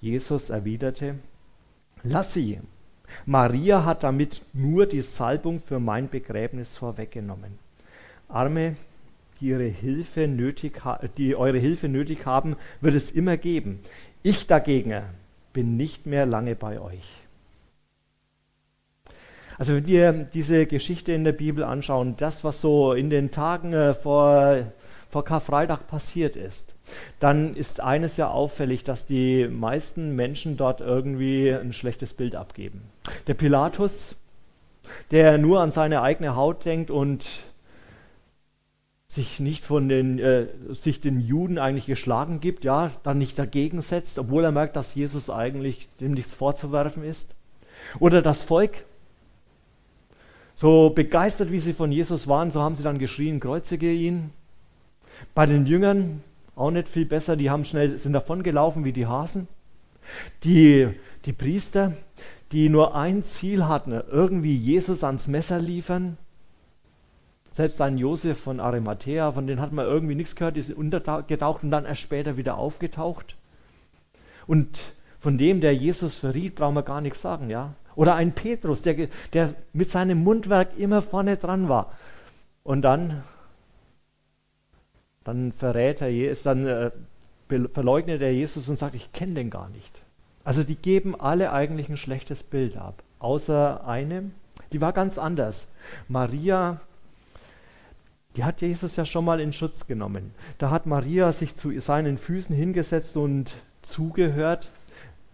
Jesus 0.01 0.49
erwiderte, 0.49 1.15
Lass 2.01 2.33
sie. 2.33 2.59
Maria 3.25 3.85
hat 3.85 4.03
damit 4.03 4.43
nur 4.53 4.87
die 4.87 5.01
Salbung 5.01 5.59
für 5.59 5.79
mein 5.79 6.09
Begräbnis 6.09 6.75
vorweggenommen. 6.75 7.62
Arme, 8.29 8.75
die, 9.39 9.47
ihre 9.49 9.63
Hilfe 9.63 10.27
nötig 10.27 10.81
die 11.17 11.35
eure 11.35 11.57
Hilfe 11.57 11.89
nötig 11.89 12.25
haben, 12.25 12.55
wird 12.81 12.95
es 12.95 13.11
immer 13.11 13.37
geben. 13.37 13.79
Ich 14.21 14.47
dagegen 14.47 15.03
bin 15.53 15.77
nicht 15.77 16.05
mehr 16.05 16.25
lange 16.25 16.55
bei 16.55 16.79
euch. 16.79 17.23
Also 19.57 19.75
wenn 19.75 19.85
wir 19.85 20.13
diese 20.13 20.65
Geschichte 20.65 21.11
in 21.11 21.23
der 21.23 21.31
Bibel 21.31 21.63
anschauen, 21.63 22.15
das, 22.17 22.43
was 22.43 22.59
so 22.59 22.93
in 22.93 23.09
den 23.09 23.31
Tagen 23.31 23.73
äh, 23.73 23.93
vor, 23.93 24.65
vor 25.09 25.23
Karfreitag 25.23 25.87
passiert 25.87 26.35
ist, 26.35 26.73
dann 27.19 27.55
ist 27.55 27.79
eines 27.79 28.17
ja 28.17 28.29
auffällig, 28.29 28.83
dass 28.83 29.05
die 29.05 29.47
meisten 29.47 30.15
Menschen 30.15 30.57
dort 30.57 30.81
irgendwie 30.81 31.51
ein 31.51 31.71
schlechtes 31.71 32.13
Bild 32.13 32.35
abgeben. 32.35 32.81
Der 33.27 33.35
Pilatus, 33.35 34.15
der 35.11 35.37
nur 35.37 35.61
an 35.61 35.71
seine 35.71 36.01
eigene 36.01 36.35
Haut 36.35 36.65
denkt 36.65 36.89
und 36.89 37.25
sich 39.13 39.39
nicht 39.39 39.63
von 39.63 39.89
den, 39.89 40.17
äh, 40.17 40.47
sich 40.71 40.99
den 40.99 41.21
Juden 41.21 41.59
eigentlich 41.59 41.85
geschlagen 41.85 42.39
gibt, 42.39 42.63
ja, 42.63 42.89
dann 43.03 43.19
nicht 43.19 43.37
dagegen 43.37 43.83
setzt, 43.83 44.17
obwohl 44.17 44.43
er 44.43 44.51
merkt, 44.51 44.75
dass 44.75 44.95
Jesus 44.95 45.29
eigentlich 45.29 45.87
dem 45.99 46.13
nichts 46.13 46.33
vorzuwerfen 46.33 47.03
ist. 47.03 47.29
Oder 47.99 48.23
das 48.23 48.41
Volk, 48.41 48.85
so 50.55 50.89
begeistert 50.89 51.51
wie 51.51 51.59
sie 51.59 51.73
von 51.73 51.91
Jesus 51.91 52.27
waren, 52.27 52.49
so 52.49 52.61
haben 52.61 52.75
sie 52.75 52.81
dann 52.81 52.97
geschrien, 52.97 53.39
kreuzige 53.39 53.91
ihn. 53.91 54.31
Bei 55.35 55.45
den 55.45 55.67
Jüngern 55.67 56.23
auch 56.55 56.71
nicht 56.71 56.89
viel 56.89 57.05
besser, 57.05 57.35
die 57.35 57.51
haben 57.51 57.65
schnell, 57.65 57.99
sind 57.99 58.13
davongelaufen 58.13 58.83
wie 58.83 58.93
die 58.93 59.05
Hasen. 59.05 59.47
Die, 60.43 60.89
die 61.25 61.33
Priester, 61.33 61.93
die 62.51 62.67
nur 62.67 62.95
ein 62.95 63.23
Ziel 63.23 63.67
hatten, 63.67 63.91
irgendwie 63.91 64.55
Jesus 64.55 65.03
ans 65.03 65.27
Messer 65.27 65.59
liefern, 65.59 66.17
selbst 67.53 67.79
ein 67.81 67.99
Josef 67.99 68.39
von 68.39 68.59
Arimathea, 68.59 69.31
von 69.31 69.45
denen 69.45 69.61
hat 69.61 69.71
man 69.71 69.85
irgendwie 69.85 70.15
nichts 70.15 70.35
gehört, 70.35 70.55
die 70.55 70.63
sind 70.63 70.75
untergetaucht 70.75 71.63
und 71.63 71.69
dann 71.69 71.85
erst 71.85 72.01
später 72.01 72.35
wieder 72.35 72.57
aufgetaucht. 72.57 73.35
Und 74.47 74.79
von 75.19 75.37
dem, 75.37 75.61
der 75.61 75.75
Jesus 75.75 76.15
verriet, 76.15 76.55
brauchen 76.55 76.73
wir 76.73 76.81
gar 76.81 76.99
nichts 76.99 77.21
sagen, 77.21 77.51
ja. 77.51 77.75
Oder 77.95 78.15
ein 78.15 78.31
Petrus, 78.33 78.81
der, 78.81 79.07
der 79.33 79.53
mit 79.71 79.91
seinem 79.91 80.23
Mundwerk 80.23 80.79
immer 80.79 81.03
vorne 81.03 81.37
dran 81.37 81.69
war. 81.69 81.93
Und 82.63 82.81
dann, 82.81 83.23
dann 85.23 85.51
verrät 85.51 86.01
er 86.01 86.09
Jesus, 86.09 86.41
dann 86.41 86.65
äh, 86.65 86.89
verleugnet 87.71 88.23
er 88.23 88.33
Jesus 88.33 88.67
und 88.67 88.79
sagt, 88.79 88.95
ich 88.95 89.13
kenne 89.13 89.35
den 89.35 89.51
gar 89.51 89.69
nicht. 89.69 90.01
Also 90.43 90.63
die 90.63 90.75
geben 90.75 91.21
alle 91.21 91.51
eigentlich 91.51 91.87
ein 91.87 91.97
schlechtes 91.97 92.41
Bild 92.41 92.77
ab, 92.77 93.03
außer 93.19 93.87
eine, 93.87 94.31
die 94.71 94.81
war 94.81 94.91
ganz 94.91 95.19
anders. 95.19 95.67
Maria 96.07 96.81
die 98.35 98.43
hat 98.43 98.61
Jesus 98.61 98.95
ja 98.95 99.05
schon 99.05 99.25
mal 99.25 99.39
in 99.39 99.53
Schutz 99.53 99.85
genommen. 99.85 100.33
Da 100.57 100.71
hat 100.71 100.85
Maria 100.85 101.31
sich 101.31 101.55
zu 101.55 101.79
seinen 101.79 102.17
Füßen 102.17 102.55
hingesetzt 102.55 103.15
und 103.15 103.53
zugehört. 103.81 104.69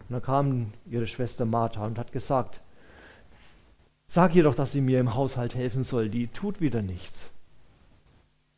Und 0.08 0.14
dann 0.14 0.22
kam 0.22 0.74
ihre 0.90 1.08
Schwester 1.08 1.46
Martha 1.46 1.86
und 1.86 1.98
hat 1.98 2.12
gesagt, 2.12 2.62
sag 4.08 4.36
ihr 4.36 4.44
doch, 4.44 4.56
dass 4.56 4.72
sie 4.72 4.82
mir 4.82 5.00
im 5.00 5.16
Haushalt 5.16 5.56
helfen 5.56 5.84
soll, 5.84 6.10
die 6.10 6.28
tut 6.28 6.60
wieder 6.60 6.82
nichts. 6.82 7.32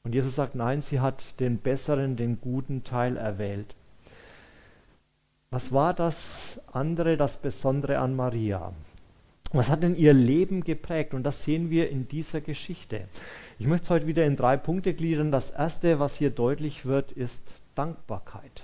Und 0.03 0.15
Jesus 0.15 0.35
sagt, 0.35 0.55
nein, 0.55 0.81
sie 0.81 0.99
hat 0.99 1.39
den 1.39 1.57
besseren, 1.59 2.15
den 2.15 2.41
guten 2.41 2.83
Teil 2.83 3.17
erwählt. 3.17 3.75
Was 5.51 5.71
war 5.71 5.93
das 5.93 6.59
andere, 6.71 7.17
das 7.17 7.37
Besondere 7.37 7.99
an 7.99 8.15
Maria? 8.15 8.73
Was 9.53 9.69
hat 9.69 9.83
denn 9.83 9.97
ihr 9.97 10.13
Leben 10.13 10.63
geprägt? 10.63 11.13
Und 11.13 11.23
das 11.23 11.43
sehen 11.43 11.69
wir 11.69 11.89
in 11.89 12.07
dieser 12.07 12.39
Geschichte. 12.39 13.09
Ich 13.61 13.67
möchte 13.67 13.83
es 13.83 13.89
heute 13.91 14.07
wieder 14.07 14.25
in 14.25 14.37
drei 14.37 14.57
Punkte 14.57 14.91
gliedern. 14.95 15.31
Das 15.31 15.51
erste, 15.51 15.99
was 15.99 16.15
hier 16.15 16.31
deutlich 16.31 16.87
wird, 16.87 17.11
ist 17.11 17.43
Dankbarkeit. 17.75 18.63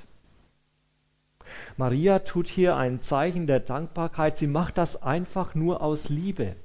Maria 1.77 2.17
tut 2.17 2.47
hier 2.47 2.75
ein 2.77 2.99
Zeichen 2.99 3.45
der 3.45 3.59
Dankbarkeit. 3.59 4.37
Sie 4.37 4.47
macht 4.47 4.75
das 4.79 5.03
einfach 5.03 5.53
nur 5.53 5.83
aus 5.83 6.09
Liebe. 6.09 6.55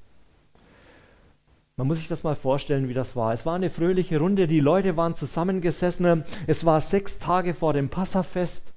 Man 1.76 1.86
muss 1.86 1.98
sich 1.98 2.08
das 2.08 2.22
mal 2.22 2.34
vorstellen, 2.34 2.88
wie 2.88 2.94
das 2.94 3.14
war. 3.16 3.34
Es 3.34 3.44
war 3.44 3.56
eine 3.56 3.68
fröhliche 3.68 4.18
Runde, 4.18 4.46
die 4.46 4.60
Leute 4.60 4.96
waren 4.96 5.14
zusammengesessen. 5.14 6.24
Es 6.46 6.64
war 6.64 6.80
sechs 6.80 7.18
Tage 7.18 7.52
vor 7.52 7.74
dem 7.74 7.90
Passafest. 7.90 8.72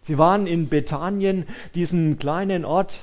Sie 0.00 0.16
waren 0.16 0.46
in 0.46 0.70
Bethanien, 0.70 1.44
diesem 1.74 2.18
kleinen 2.18 2.64
Ort, 2.64 2.94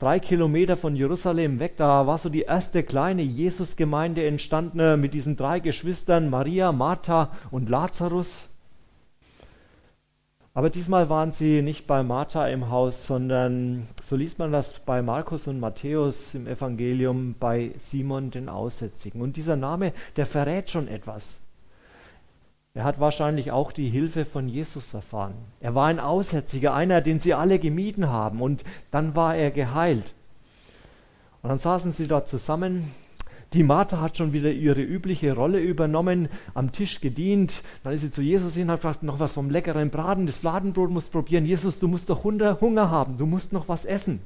drei 0.00 0.18
Kilometer 0.18 0.76
von 0.76 0.96
Jerusalem 0.96 1.60
weg, 1.60 1.76
da 1.76 2.06
war 2.06 2.18
so 2.18 2.28
die 2.28 2.42
erste 2.42 2.82
kleine 2.82 3.22
Jesusgemeinde 3.22 4.26
entstanden 4.26 5.00
mit 5.00 5.14
diesen 5.14 5.36
drei 5.36 5.60
Geschwistern, 5.60 6.30
Maria, 6.30 6.72
Martha 6.72 7.30
und 7.52 7.68
Lazarus. 7.68 8.48
Aber 10.52 10.68
diesmal 10.68 11.08
waren 11.08 11.30
sie 11.30 11.62
nicht 11.62 11.86
bei 11.86 12.02
Martha 12.02 12.48
im 12.48 12.70
Haus, 12.70 13.06
sondern, 13.06 13.86
so 14.02 14.16
liest 14.16 14.38
man 14.40 14.50
das 14.50 14.80
bei 14.80 15.00
Markus 15.00 15.46
und 15.46 15.60
Matthäus 15.60 16.34
im 16.34 16.48
Evangelium, 16.48 17.36
bei 17.38 17.72
Simon 17.78 18.32
den 18.32 18.48
Aussätzigen. 18.48 19.22
Und 19.22 19.36
dieser 19.36 19.56
Name, 19.56 19.92
der 20.16 20.26
verrät 20.26 20.70
schon 20.70 20.88
etwas. 20.88 21.38
Er 22.72 22.84
hat 22.84 23.00
wahrscheinlich 23.00 23.50
auch 23.50 23.72
die 23.72 23.88
Hilfe 23.88 24.24
von 24.24 24.48
Jesus 24.48 24.94
erfahren. 24.94 25.34
Er 25.58 25.74
war 25.74 25.86
ein 25.86 25.98
Aussätziger, 25.98 26.72
einer, 26.72 27.00
den 27.00 27.18
sie 27.18 27.34
alle 27.34 27.58
gemieden 27.58 28.08
haben. 28.08 28.40
Und 28.40 28.62
dann 28.92 29.16
war 29.16 29.34
er 29.34 29.50
geheilt. 29.50 30.14
Und 31.42 31.48
dann 31.48 31.58
saßen 31.58 31.90
sie 31.90 32.06
dort 32.06 32.28
zusammen. 32.28 32.92
Die 33.54 33.64
Martha 33.64 34.00
hat 34.00 34.16
schon 34.16 34.32
wieder 34.32 34.52
ihre 34.52 34.82
übliche 34.82 35.34
Rolle 35.34 35.58
übernommen, 35.58 36.28
am 36.54 36.70
Tisch 36.70 37.00
gedient. 37.00 37.64
Dann 37.82 37.92
ist 37.92 38.02
sie 38.02 38.12
zu 38.12 38.22
Jesus 38.22 38.54
hin 38.54 38.64
und 38.64 38.70
hat 38.70 38.82
gesagt, 38.82 39.02
noch 39.02 39.18
was 39.18 39.32
vom 39.32 39.50
leckeren 39.50 39.90
Braten, 39.90 40.26
das 40.26 40.38
Fladenbrot 40.38 40.90
musst 40.90 41.10
probieren. 41.10 41.44
Jesus, 41.44 41.80
du 41.80 41.88
musst 41.88 42.08
doch 42.08 42.22
Hunger 42.22 42.90
haben, 42.90 43.16
du 43.16 43.26
musst 43.26 43.52
noch 43.52 43.68
was 43.68 43.84
essen. 43.84 44.20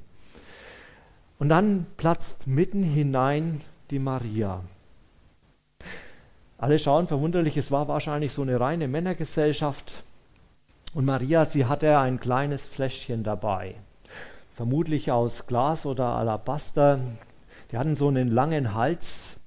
Und 1.38 1.48
dann 1.48 1.86
platzt 1.96 2.46
mitten 2.46 2.82
hinein 2.82 3.62
die 3.90 3.98
Maria 3.98 4.60
Alle 6.64 6.78
schauen 6.78 7.08
verwunderlich, 7.08 7.58
es 7.58 7.70
war 7.70 7.88
wahrscheinlich 7.88 8.32
so 8.32 8.40
eine 8.40 8.58
reine 8.58 8.88
Männergesellschaft. 8.88 10.02
Und 10.94 11.04
Maria, 11.04 11.44
sie 11.44 11.66
hatte 11.66 11.98
ein 11.98 12.20
kleines 12.20 12.66
Fläschchen 12.66 13.22
dabei, 13.22 13.74
vermutlich 14.56 15.12
aus 15.12 15.46
Glas 15.46 15.84
oder 15.84 16.06
Alabaster. 16.16 17.00
Die 17.70 17.76
hatten 17.76 17.94
so 17.94 18.08
einen 18.08 18.28
langen 18.28 18.72
Hals. 18.72 19.38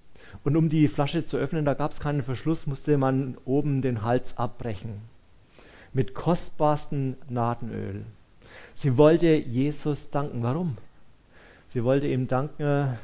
Und 0.44 0.56
um 0.56 0.70
die 0.70 0.88
Flasche 0.88 1.26
zu 1.26 1.38
öffnen, 1.38 1.66
da 1.66 1.74
gab 1.74 1.92
es 1.92 2.00
keinen 2.00 2.22
Verschluss, 2.22 2.68
musste 2.68 3.00
man 3.00 3.36
oben 3.46 3.82
den 3.82 4.04
Hals 4.04 4.38
abbrechen. 4.38 5.02
Mit 5.94 6.14
kostbarstem 6.14 7.16
Nadenöl. 7.30 8.06
Sie 8.76 8.96
wollte 8.96 9.34
Jesus 9.34 10.12
danken. 10.12 10.44
Warum? 10.44 10.78
Sie 11.70 11.84
wollte 11.84 12.06
ihm 12.06 12.28
danken, 12.28 13.00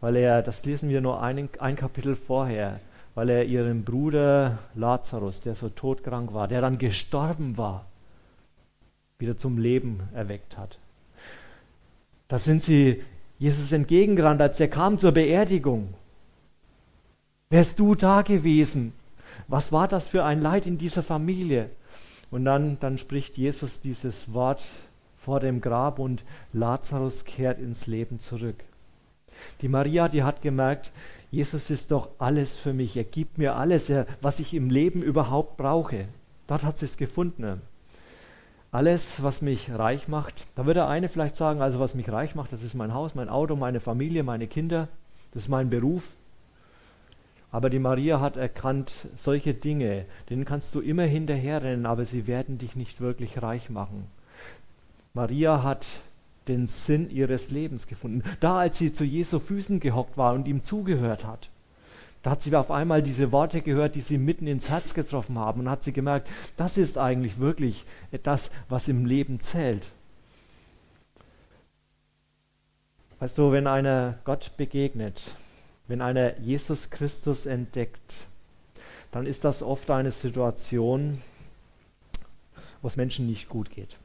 weil 0.00 0.16
er, 0.16 0.40
das 0.40 0.64
lesen 0.64 0.88
wir 0.88 1.02
nur 1.02 1.22
ein, 1.22 1.50
ein 1.58 1.76
Kapitel 1.76 2.16
vorher, 2.16 2.80
weil 3.14 3.28
er 3.30 3.44
ihren 3.44 3.84
Bruder 3.84 4.58
Lazarus, 4.74 5.40
der 5.40 5.54
so 5.54 5.68
todkrank 5.68 6.34
war, 6.34 6.48
der 6.48 6.60
dann 6.60 6.78
gestorben 6.78 7.56
war, 7.56 7.86
wieder 9.18 9.36
zum 9.36 9.58
Leben 9.58 10.00
erweckt 10.14 10.58
hat. 10.58 10.78
Da 12.28 12.38
sind 12.38 12.62
sie 12.62 13.02
Jesus 13.38 13.72
entgegengerannt, 13.72 14.40
als 14.40 14.58
er 14.58 14.68
kam 14.68 14.98
zur 14.98 15.12
Beerdigung. 15.12 15.94
Wärst 17.50 17.78
du 17.78 17.94
da 17.94 18.22
gewesen? 18.22 18.92
Was 19.46 19.70
war 19.70 19.86
das 19.86 20.08
für 20.08 20.24
ein 20.24 20.40
Leid 20.40 20.66
in 20.66 20.78
dieser 20.78 21.02
Familie? 21.02 21.70
Und 22.30 22.44
dann, 22.44 22.78
dann 22.80 22.98
spricht 22.98 23.36
Jesus 23.36 23.80
dieses 23.80 24.32
Wort 24.32 24.62
vor 25.18 25.40
dem 25.40 25.60
Grab 25.60 25.98
und 25.98 26.24
Lazarus 26.52 27.24
kehrt 27.24 27.58
ins 27.58 27.86
Leben 27.86 28.18
zurück. 28.18 28.56
Die 29.60 29.68
Maria, 29.68 30.08
die 30.08 30.22
hat 30.22 30.42
gemerkt, 30.42 30.90
Jesus 31.30 31.70
ist 31.70 31.90
doch 31.90 32.10
alles 32.18 32.56
für 32.56 32.72
mich. 32.72 32.96
Er 32.96 33.04
gibt 33.04 33.38
mir 33.38 33.56
alles, 33.56 33.92
was 34.20 34.40
ich 34.40 34.54
im 34.54 34.70
Leben 34.70 35.02
überhaupt 35.02 35.56
brauche. 35.56 36.06
Dort 36.46 36.62
hat 36.62 36.78
sie 36.78 36.84
es 36.84 36.96
gefunden. 36.96 37.60
Alles, 38.70 39.22
was 39.22 39.40
mich 39.40 39.70
reich 39.70 40.08
macht. 40.08 40.46
Da 40.56 40.66
würde 40.66 40.86
eine 40.86 41.08
vielleicht 41.08 41.36
sagen, 41.36 41.60
also 41.60 41.78
was 41.78 41.94
mich 41.94 42.10
reich 42.10 42.34
macht, 42.34 42.52
das 42.52 42.62
ist 42.62 42.74
mein 42.74 42.92
Haus, 42.92 43.14
mein 43.14 43.28
Auto, 43.28 43.56
meine 43.56 43.80
Familie, 43.80 44.24
meine 44.24 44.48
Kinder, 44.48 44.88
das 45.32 45.44
ist 45.44 45.48
mein 45.48 45.70
Beruf. 45.70 46.08
Aber 47.52 47.70
die 47.70 47.78
Maria 47.78 48.20
hat 48.20 48.36
erkannt, 48.36 49.06
solche 49.14 49.54
Dinge, 49.54 50.06
denen 50.28 50.44
kannst 50.44 50.74
du 50.74 50.80
immer 50.80 51.04
hinterherrennen, 51.04 51.86
aber 51.86 52.04
sie 52.04 52.26
werden 52.26 52.58
dich 52.58 52.74
nicht 52.74 53.00
wirklich 53.00 53.42
reich 53.42 53.70
machen. 53.70 54.08
Maria 55.12 55.62
hat 55.62 55.86
den 56.48 56.66
Sinn 56.66 57.10
ihres 57.10 57.50
Lebens 57.50 57.86
gefunden. 57.86 58.22
Da, 58.40 58.58
als 58.58 58.78
sie 58.78 58.92
zu 58.92 59.04
Jesu 59.04 59.38
Füßen 59.40 59.80
gehockt 59.80 60.16
war 60.16 60.34
und 60.34 60.46
ihm 60.46 60.62
zugehört 60.62 61.24
hat, 61.24 61.48
da 62.22 62.30
hat 62.30 62.42
sie 62.42 62.56
auf 62.56 62.70
einmal 62.70 63.02
diese 63.02 63.32
Worte 63.32 63.60
gehört, 63.60 63.94
die 63.94 64.00
sie 64.00 64.16
mitten 64.16 64.46
ins 64.46 64.70
Herz 64.70 64.94
getroffen 64.94 65.38
haben 65.38 65.60
und 65.60 65.68
hat 65.68 65.82
sie 65.82 65.92
gemerkt, 65.92 66.28
das 66.56 66.78
ist 66.78 66.96
eigentlich 66.96 67.38
wirklich 67.38 67.84
das, 68.22 68.50
was 68.70 68.88
im 68.88 69.04
Leben 69.04 69.40
zählt. 69.40 69.86
Weißt 73.20 73.36
du, 73.36 73.52
wenn 73.52 73.66
einer 73.66 74.18
Gott 74.24 74.56
begegnet, 74.56 75.36
wenn 75.86 76.00
einer 76.00 76.38
Jesus 76.40 76.88
Christus 76.88 77.44
entdeckt, 77.44 78.26
dann 79.12 79.26
ist 79.26 79.44
das 79.44 79.62
oft 79.62 79.90
eine 79.90 80.10
Situation, 80.10 81.22
wo 82.80 82.88
es 82.88 82.96
Menschen 82.96 83.26
nicht 83.26 83.50
gut 83.50 83.70
geht. 83.70 83.96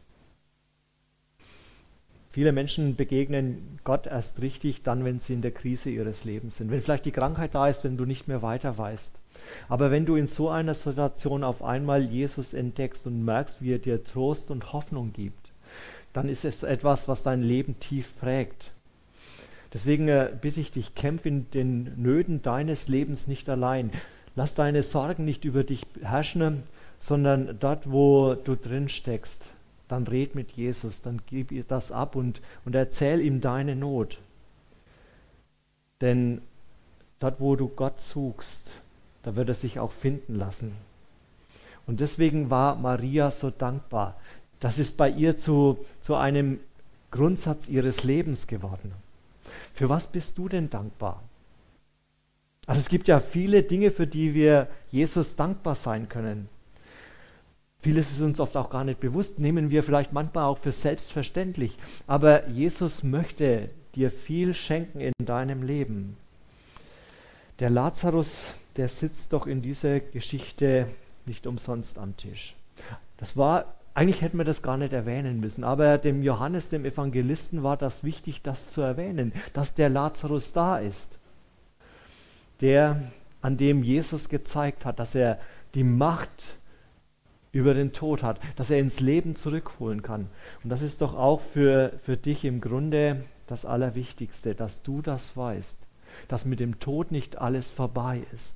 Viele 2.39 2.53
Menschen 2.53 2.95
begegnen 2.95 3.79
Gott 3.83 4.07
erst 4.07 4.41
richtig 4.41 4.81
dann, 4.81 5.03
wenn 5.03 5.19
sie 5.19 5.33
in 5.33 5.41
der 5.41 5.51
Krise 5.51 5.89
ihres 5.89 6.23
Lebens 6.23 6.55
sind. 6.55 6.71
Wenn 6.71 6.81
vielleicht 6.81 7.03
die 7.03 7.11
Krankheit 7.11 7.53
da 7.53 7.67
ist, 7.67 7.83
wenn 7.83 7.97
du 7.97 8.05
nicht 8.05 8.29
mehr 8.29 8.41
weiter 8.41 8.77
weißt. 8.77 9.11
Aber 9.67 9.91
wenn 9.91 10.05
du 10.05 10.15
in 10.15 10.27
so 10.27 10.47
einer 10.47 10.73
Situation 10.73 11.43
auf 11.43 11.61
einmal 11.61 12.01
Jesus 12.01 12.53
entdeckst 12.53 13.05
und 13.07 13.25
merkst, 13.25 13.61
wie 13.61 13.73
er 13.73 13.79
dir 13.79 14.05
Trost 14.05 14.51
und 14.51 14.71
Hoffnung 14.71 15.11
gibt, 15.11 15.51
dann 16.13 16.29
ist 16.29 16.45
es 16.45 16.63
etwas, 16.63 17.09
was 17.09 17.23
dein 17.23 17.43
Leben 17.43 17.77
tief 17.81 18.17
prägt. 18.17 18.71
Deswegen 19.73 20.07
äh, 20.07 20.31
bitte 20.39 20.61
ich 20.61 20.71
dich, 20.71 20.95
kämpf 20.95 21.25
in 21.25 21.51
den 21.51 22.01
Nöten 22.01 22.41
deines 22.41 22.87
Lebens 22.87 23.27
nicht 23.27 23.49
allein. 23.49 23.91
Lass 24.37 24.55
deine 24.55 24.83
Sorgen 24.83 25.25
nicht 25.25 25.43
über 25.43 25.65
dich 25.65 25.85
herrschen, 26.01 26.63
sondern 26.99 27.57
dort, 27.59 27.91
wo 27.91 28.35
du 28.35 28.55
drin 28.55 28.87
steckst, 28.87 29.51
dann 29.89 30.07
red 30.07 30.35
mit 30.35 30.51
Jesus, 30.51 31.01
dann 31.01 31.21
gib 31.25 31.51
ihr 31.51 31.63
das 31.63 31.91
ab 31.91 32.15
und, 32.15 32.41
und 32.63 32.75
erzähl 32.75 33.19
ihm 33.21 33.41
deine 33.41 33.75
Not. 33.75 34.19
Denn 35.99 36.41
dort, 37.19 37.41
wo 37.41 37.55
du 37.55 37.67
Gott 37.67 37.99
suchst, 37.99 38.71
da 39.23 39.35
wird 39.35 39.49
er 39.49 39.55
sich 39.55 39.79
auch 39.79 39.91
finden 39.91 40.35
lassen. 40.35 40.73
Und 41.85 41.99
deswegen 41.99 42.49
war 42.49 42.75
Maria 42.75 43.31
so 43.31 43.49
dankbar. 43.49 44.15
Das 44.59 44.79
ist 44.79 44.95
bei 44.95 45.09
ihr 45.09 45.37
zu, 45.37 45.79
zu 46.01 46.15
einem 46.15 46.59
Grundsatz 47.11 47.67
ihres 47.67 48.03
Lebens 48.03 48.47
geworden. 48.47 48.93
Für 49.73 49.89
was 49.89 50.07
bist 50.07 50.37
du 50.37 50.47
denn 50.47 50.69
dankbar? 50.69 51.23
Also 52.67 52.81
es 52.81 52.89
gibt 52.89 53.07
ja 53.07 53.19
viele 53.19 53.63
Dinge, 53.63 53.89
für 53.89 54.05
die 54.05 54.35
wir 54.35 54.67
Jesus 54.91 55.35
dankbar 55.35 55.73
sein 55.73 56.07
können. 56.07 56.47
Vieles 57.81 58.11
ist 58.11 58.21
uns 58.21 58.39
oft 58.41 58.57
auch 58.57 58.69
gar 58.69 58.83
nicht 58.83 58.99
bewusst, 58.99 59.39
nehmen 59.39 59.69
wir 59.69 59.83
vielleicht 59.83 60.11
manchmal 60.11 60.45
auch 60.45 60.57
für 60.57 60.73
selbstverständlich. 60.73 61.77
Aber 62.07 62.47
Jesus 62.49 63.03
möchte 63.03 63.69
dir 63.95 64.11
viel 64.11 64.53
schenken 64.53 64.99
in 64.99 65.13
deinem 65.23 65.63
Leben. 65.63 66.17
Der 67.59 67.69
Lazarus, 67.69 68.45
der 68.75 68.89
sitzt 68.89 69.31
doch 69.31 69.47
in 69.47 69.61
dieser 69.61 70.01
Geschichte 70.01 70.87
nicht 71.25 71.47
umsonst 71.47 71.97
am 71.97 72.17
Tisch. 72.17 72.55
Das 73.17 73.37
war, 73.37 73.75
eigentlich 73.93 74.21
hätten 74.21 74.37
wir 74.37 74.45
das 74.45 74.61
gar 74.61 74.77
nicht 74.77 74.93
erwähnen 74.93 75.39
müssen, 75.39 75.63
aber 75.63 75.97
dem 75.97 76.21
Johannes, 76.21 76.69
dem 76.69 76.85
Evangelisten, 76.85 77.63
war 77.63 77.77
das 77.77 78.03
wichtig, 78.03 78.41
das 78.41 78.71
zu 78.71 78.81
erwähnen, 78.81 79.33
dass 79.53 79.73
der 79.73 79.89
Lazarus 79.89 80.51
da 80.51 80.79
ist. 80.79 81.07
Der, 82.59 83.11
an 83.41 83.57
dem 83.57 83.83
Jesus 83.83 84.27
gezeigt 84.27 84.85
hat, 84.85 84.99
dass 84.99 85.15
er 85.15 85.39
die 85.75 85.83
Macht 85.83 86.57
über 87.51 87.73
den 87.73 87.93
Tod 87.93 88.23
hat, 88.23 88.39
dass 88.55 88.69
er 88.69 88.79
ins 88.79 88.99
Leben 88.99 89.35
zurückholen 89.35 90.01
kann. 90.01 90.29
Und 90.63 90.69
das 90.69 90.81
ist 90.81 91.01
doch 91.01 91.15
auch 91.15 91.41
für, 91.41 91.93
für 92.03 92.17
dich 92.17 92.45
im 92.45 92.61
Grunde 92.61 93.23
das 93.47 93.65
Allerwichtigste, 93.65 94.53
dass 94.53 94.83
du 94.83 95.01
das 95.01 95.35
weißt, 95.35 95.77
dass 96.27 96.45
mit 96.45 96.59
dem 96.59 96.79
Tod 96.79 97.11
nicht 97.11 97.37
alles 97.37 97.71
vorbei 97.71 98.23
ist, 98.33 98.55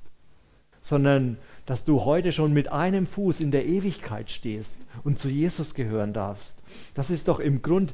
sondern 0.82 1.38
dass 1.66 1.84
du 1.84 2.04
heute 2.04 2.30
schon 2.30 2.52
mit 2.52 2.70
einem 2.70 3.06
Fuß 3.06 3.40
in 3.40 3.50
der 3.50 3.66
Ewigkeit 3.66 4.30
stehst 4.30 4.76
und 5.02 5.18
zu 5.18 5.28
Jesus 5.28 5.74
gehören 5.74 6.12
darfst. 6.12 6.56
Das 6.94 7.10
ist 7.10 7.26
doch 7.26 7.40
im 7.40 7.62
Grund 7.62 7.92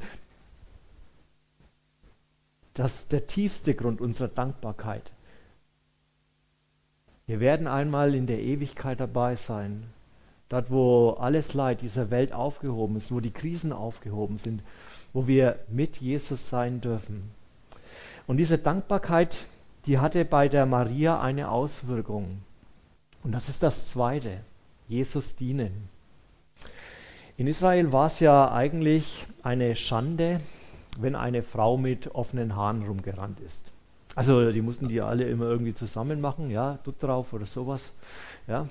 das, 2.74 3.08
der 3.08 3.26
tiefste 3.26 3.74
Grund 3.74 4.00
unserer 4.00 4.28
Dankbarkeit. 4.28 5.12
Wir 7.26 7.40
werden 7.40 7.66
einmal 7.66 8.14
in 8.14 8.26
der 8.26 8.40
Ewigkeit 8.40 9.00
dabei 9.00 9.36
sein 9.36 9.84
dort 10.50 10.70
wo 10.70 11.12
alles 11.12 11.54
Leid 11.54 11.80
dieser 11.80 12.10
Welt 12.10 12.32
aufgehoben 12.34 12.96
ist, 12.96 13.10
wo 13.10 13.20
die 13.20 13.30
Krisen 13.30 13.72
aufgehoben 13.72 14.36
sind, 14.36 14.62
wo 15.14 15.26
wir 15.26 15.58
mit 15.68 15.96
Jesus 15.96 16.48
sein 16.48 16.82
dürfen. 16.82 17.30
Und 18.26 18.36
diese 18.36 18.58
Dankbarkeit, 18.58 19.46
die 19.86 19.98
hatte 19.98 20.24
bei 20.26 20.48
der 20.48 20.66
Maria 20.66 21.20
eine 21.20 21.50
Auswirkung. 21.50 22.42
Und 23.22 23.32
das 23.32 23.48
ist 23.48 23.62
das 23.62 23.86
Zweite, 23.86 24.40
Jesus 24.88 25.36
dienen. 25.36 25.88
In 27.36 27.46
Israel 27.46 27.92
war 27.92 28.06
es 28.06 28.20
ja 28.20 28.52
eigentlich 28.52 29.26
eine 29.42 29.74
Schande, 29.76 30.40
wenn 30.98 31.14
eine 31.14 31.42
Frau 31.42 31.76
mit 31.76 32.14
offenen 32.14 32.56
Haaren 32.56 32.82
rumgerannt 32.82 33.40
ist. 33.40 33.72
Also 34.16 34.50
die 34.50 34.60
mussten 34.62 34.88
die 34.88 35.00
alle 35.00 35.24
immer 35.24 35.46
irgendwie 35.46 35.74
zusammen 35.74 36.20
machen, 36.20 36.50
ja, 36.50 36.78
tut 36.84 37.00
drauf 37.02 37.32
oder 37.32 37.46
sowas. 37.46 37.92
Ja. 38.48 38.68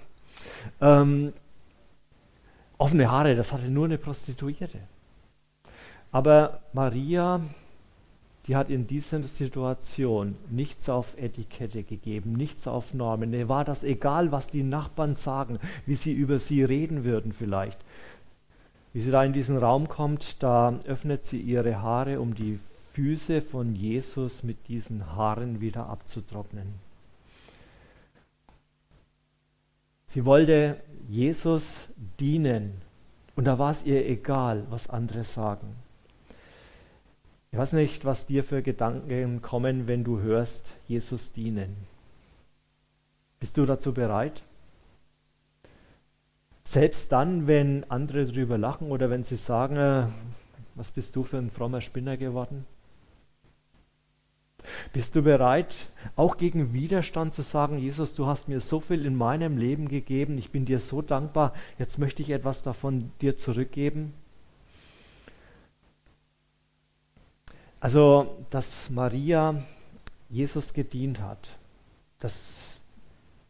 Ähm, 0.82 1.34
Offene 2.80 3.12
Haare, 3.12 3.36
das 3.36 3.52
hatte 3.52 3.68
nur 3.68 3.86
eine 3.86 3.98
Prostituierte. 3.98 4.80
Aber 6.12 6.62
Maria, 6.72 7.42
die 8.48 8.56
hat 8.56 8.70
in 8.70 8.88
dieser 8.88 9.22
Situation 9.24 10.38
nichts 10.50 10.90
auf 10.90 11.18
Etikette 11.18 11.84
gegeben, 11.84 12.34
nichts 12.34 12.68
auf 12.68 12.94
Normen. 12.94 13.34
Ihr 13.34 13.50
war 13.50 13.66
das 13.66 13.84
egal, 13.84 14.32
was 14.32 14.48
die 14.48 14.64
Nachbarn 14.64 15.16
sagen, 15.16 15.60
wie 15.86 15.96
sie 15.96 16.14
über 16.14 16.40
sie 16.40 16.64
reden 16.64 17.04
würden 17.04 17.34
vielleicht. 17.34 17.78
Wie 18.94 19.02
sie 19.02 19.12
da 19.12 19.26
in 19.26 19.34
diesen 19.34 19.58
Raum 19.58 19.90
kommt, 19.90 20.42
da 20.42 20.80
öffnet 20.86 21.26
sie 21.26 21.42
ihre 21.42 21.82
Haare, 21.82 22.22
um 22.22 22.34
die 22.34 22.60
Füße 22.94 23.42
von 23.42 23.76
Jesus 23.76 24.42
mit 24.42 24.70
diesen 24.70 25.16
Haaren 25.16 25.60
wieder 25.60 25.88
abzutrocknen. 25.88 26.89
Sie 30.10 30.26
wollte 30.26 30.82
Jesus 31.08 31.88
dienen 32.20 32.82
und 33.36 33.46
da 33.46 33.60
war 33.60 33.70
es 33.70 33.84
ihr 33.84 34.10
egal, 34.10 34.66
was 34.72 34.90
andere 34.90 35.24
sagen. 35.24 35.76
Ich 37.52 37.60
weiß 37.60 37.74
nicht, 37.74 38.06
was 38.06 38.26
dir 38.26 38.44
für 38.44 38.64
Gedanken 38.64 39.44
kommen, 39.44 39.86
wenn 39.86 40.04
du 40.04 40.20
hörst, 40.20 40.74
Jesus 40.88 41.32
dienen. 41.32 41.78
Bist 43.40 43.56
du 43.56 43.68
dazu 43.68 43.94
bereit? 43.94 44.42
Selbst 46.64 47.12
dann, 47.12 47.46
wenn 47.46 47.84
andere 47.92 48.26
darüber 48.26 48.58
lachen 48.58 48.90
oder 48.90 49.12
wenn 49.12 49.24
sie 49.24 49.36
sagen, 49.36 49.78
äh, 49.78 50.08
was 50.74 50.90
bist 50.90 51.16
du 51.16 51.22
für 51.22 51.38
ein 51.38 51.52
frommer 51.52 51.82
Spinner 51.82 52.18
geworden? 52.18 52.66
Bist 54.94 55.16
du 55.16 55.22
bereit, 55.22 55.74
auch 56.16 56.38
gegen 56.38 56.74
Widerstand 56.74 57.34
zu 57.34 57.42
sagen, 57.42 57.78
Jesus, 57.80 58.16
du 58.16 58.28
hast 58.28 58.48
mir 58.48 58.60
so 58.60 58.80
viel 58.80 59.06
in 59.06 59.16
meinem 59.16 59.58
Leben 59.58 59.88
gegeben, 59.88 60.38
ich 60.38 60.52
bin 60.52 60.66
dir 60.66 60.80
so 60.80 61.02
dankbar, 61.02 61.54
jetzt 61.78 61.98
möchte 61.98 62.22
ich 62.22 62.30
etwas 62.30 62.62
davon 62.62 63.12
dir 63.22 63.38
zurückgeben? 63.38 64.14
Also, 67.80 68.38
dass 68.50 68.90
Maria 68.90 69.64
Jesus 70.30 70.74
gedient 70.74 71.22
hat, 71.22 71.48
das 72.20 72.69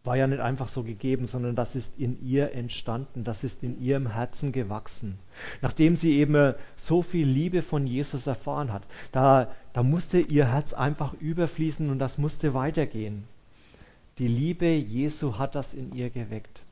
war 0.03 0.15
ja 0.15 0.27
nicht 0.27 0.39
einfach 0.39 0.69
so 0.69 0.83
gegeben, 0.83 1.27
sondern 1.27 1.55
das 1.55 1.75
ist 1.75 1.93
in 1.97 2.25
ihr 2.25 2.53
entstanden, 2.53 3.23
das 3.23 3.43
ist 3.43 3.63
in 3.63 3.81
ihrem 3.81 4.11
Herzen 4.11 4.51
gewachsen. 4.51 5.19
Nachdem 5.61 5.97
sie 5.97 6.17
eben 6.17 6.55
so 6.75 7.01
viel 7.01 7.27
Liebe 7.27 7.61
von 7.61 7.85
Jesus 7.85 8.25
erfahren 8.25 8.71
hat, 8.71 8.83
da, 9.11 9.51
da 9.73 9.83
musste 9.83 10.19
ihr 10.19 10.51
Herz 10.51 10.73
einfach 10.73 11.13
überfließen 11.13 11.89
und 11.89 11.99
das 11.99 12.17
musste 12.17 12.53
weitergehen. 12.53 13.25
Die 14.19 14.27
Liebe 14.27 14.67
Jesu 14.67 15.37
hat 15.37 15.55
das 15.55 15.73
in 15.73 15.93
ihr 15.93 16.09
geweckt. 16.09 16.63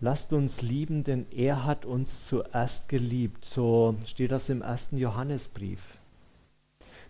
Lasst 0.00 0.32
uns 0.32 0.62
lieben, 0.62 1.04
denn 1.04 1.26
er 1.30 1.64
hat 1.64 1.84
uns 1.84 2.26
zuerst 2.26 2.88
geliebt. 2.88 3.44
So 3.44 3.96
steht 4.04 4.30
das 4.30 4.48
im 4.50 4.62
ersten 4.62 4.98
Johannesbrief. 4.98 5.80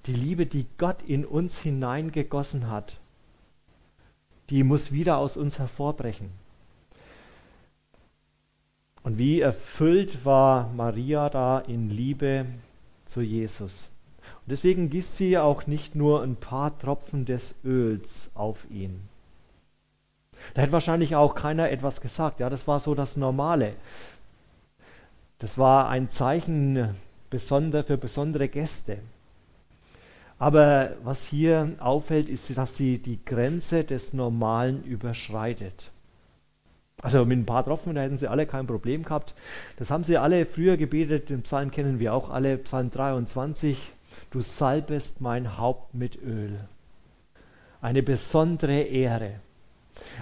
Die 0.07 0.13
Liebe, 0.13 0.47
die 0.47 0.67
Gott 0.79 1.03
in 1.03 1.25
uns 1.25 1.59
hineingegossen 1.59 2.71
hat, 2.71 3.01
die 4.51 4.63
muss 4.63 4.93
wieder 4.93 5.19
aus 5.19 5.37
uns 5.37 5.59
hervorbrechen. 5.59 6.31
Und 9.03 9.19
wie 9.19 9.41
erfüllt 9.41 10.25
war 10.25 10.73
Maria 10.75 11.31
da 11.31 11.61
in 11.61 11.91
Liebe 11.91 12.47
zu 13.05 13.21
Jesus. 13.21 13.89
Und 14.19 14.51
deswegen 14.51 14.91
gießt 14.91 15.17
sie 15.17 15.39
auch 15.39 15.67
nicht 15.67 15.95
nur 15.95 16.23
ein 16.23 16.37
paar 16.37 16.77
Tropfen 16.79 17.25
des 17.25 17.55
Öls 17.65 18.31
auf 18.35 18.69
ihn. 18.71 19.09
Da 20.55 20.63
hätte 20.63 20.73
wahrscheinlich 20.73 21.17
auch 21.17 21.35
keiner 21.35 21.71
etwas 21.71 22.01
gesagt. 22.01 22.41
Ja, 22.41 22.51
das 22.51 22.67
war 22.67 22.81
so 22.81 22.95
das 22.95 23.17
Normale. 23.17 23.75
Das 25.39 25.59
war 25.59 25.89
ein 25.89 26.11
Zeichen 26.11 26.97
besonder, 27.31 27.85
für 27.85 27.99
besondere 27.99 28.49
Gäste. 28.49 28.99
Aber 30.39 30.97
was 31.03 31.25
hier 31.25 31.73
auffällt, 31.79 32.29
ist, 32.29 32.57
dass 32.57 32.77
sie 32.77 32.99
die 32.99 33.25
Grenze 33.25 33.85
des 33.85 34.13
Normalen 34.13 34.85
überschreitet. 34.85 35.91
Also 37.03 37.25
mit 37.25 37.39
ein 37.39 37.47
paar 37.47 37.65
Tropfen, 37.65 37.95
da 37.95 38.03
hätten 38.03 38.19
sie 38.19 38.29
alle 38.29 38.47
kein 38.47 38.67
Problem 38.67 39.03
gehabt. 39.03 39.35
Das 39.79 39.91
haben 39.91 40.05
sie 40.05 40.17
alle 40.17 40.47
früher 40.47 40.77
gebetet, 40.77 41.29
den 41.31 41.43
Psalm 41.43 41.71
kennen 41.71 41.99
wir 42.01 42.15
auch 42.15 42.31
alle, 42.31 42.59
Psalm 42.59 42.91
23. 42.91 43.79
Du 44.31 44.41
salbest 44.41 45.21
mein 45.21 45.59
Haupt 45.59 45.95
mit 45.95 46.21
Öl. 46.23 46.59
Eine 47.81 48.03
besondere 48.03 48.83
Ehre. 48.83 49.41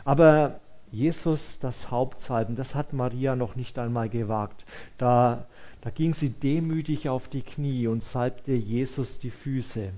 Aber 0.04 0.60
Jesus 0.90 1.58
das 1.58 1.90
Hauptsalben, 1.90 2.54
das 2.54 2.74
hat 2.74 2.92
Maria 2.92 3.34
noch 3.34 3.56
nicht 3.56 3.78
einmal 3.78 4.08
gewagt. 4.08 4.64
Da, 4.98 5.46
da 5.80 5.90
ging 5.90 6.14
sie 6.14 6.30
demütig 6.30 7.08
auf 7.08 7.28
die 7.28 7.42
Knie 7.42 7.88
und 7.88 8.02
salbte 8.02 8.52
Jesus 8.52 9.18
die 9.18 9.30
Füße. 9.30 9.90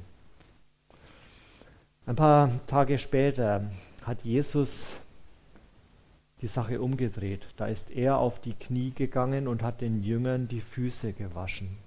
Ein 2.07 2.15
paar 2.15 2.65
Tage 2.69 2.99
später 2.99 3.63
hat 4.05 4.23
Jesus 4.23 5.01
die 6.41 6.47
Sache 6.47 6.81
umgedreht. 6.81 7.49
Da 7.57 7.67
ist 7.67 7.91
er 7.91 8.19
auf 8.19 8.41
die 8.41 8.53
Knie 8.53 8.93
gegangen 8.95 9.49
und 9.49 9.65
hat 9.65 9.81
den 9.81 10.05
Jüngern 10.05 10.47
die 10.47 10.61
Füße 10.61 11.13
gewaschen. 11.15 11.79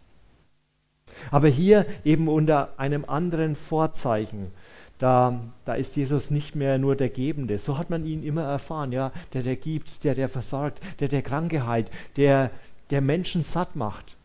Aber 1.31 1.47
hier 1.47 1.85
eben 2.03 2.27
unter 2.27 2.77
einem 2.77 3.05
anderen 3.05 3.55
Vorzeichen. 3.55 4.51
Da, 4.97 5.39
da 5.63 5.75
ist 5.75 5.95
Jesus 5.95 6.31
nicht 6.31 6.53
mehr 6.53 6.77
nur 6.77 6.97
der 6.97 7.09
Gebende. 7.09 7.57
So 7.57 7.77
hat 7.77 7.89
man 7.89 8.05
ihn 8.05 8.21
immer 8.21 8.43
erfahren, 8.43 8.91
ja, 8.91 9.13
der, 9.31 9.43
der 9.43 9.55
gibt, 9.55 10.03
der, 10.03 10.15
der 10.15 10.27
versorgt, 10.27 10.81
der, 10.99 11.07
der 11.07 11.21
Kranke 11.21 11.65
heilt, 11.65 11.89
der, 12.17 12.51
der 12.89 12.99
Menschen 12.99 13.41
satt 13.41 13.77
macht. 13.77 14.17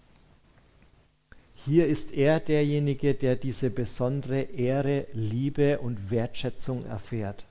Hier 1.66 1.86
ist 1.86 2.12
er 2.12 2.40
derjenige, 2.40 3.14
der 3.14 3.36
diese 3.36 3.70
besondere 3.70 4.42
Ehre, 4.42 5.06
Liebe 5.14 5.78
und 5.78 6.10
Wertschätzung 6.10 6.84
erfährt. 6.84 7.46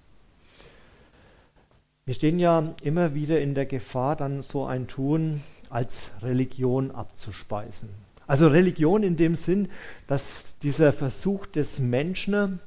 Wir 2.06 2.14
stehen 2.14 2.38
ja 2.38 2.76
immer 2.84 3.16
wieder 3.16 3.42
in 3.42 3.56
der 3.56 3.66
Gefahr, 3.66 4.16
dann 4.16 4.44
so 4.44 4.66
ein 4.66 4.88
Tun 4.88 5.42
als 5.70 6.12
Religion 6.22 6.92
abzuspeisen. 6.92 7.90
Also 8.28 8.48
Religion 8.48 9.02
in 9.02 9.18
dem 9.18 9.36
Sinn, 9.36 9.70
dass 10.06 10.60
dieser 10.62 10.94
Versuch 10.94 11.48
des 11.48 11.80
Menschen 11.80 12.60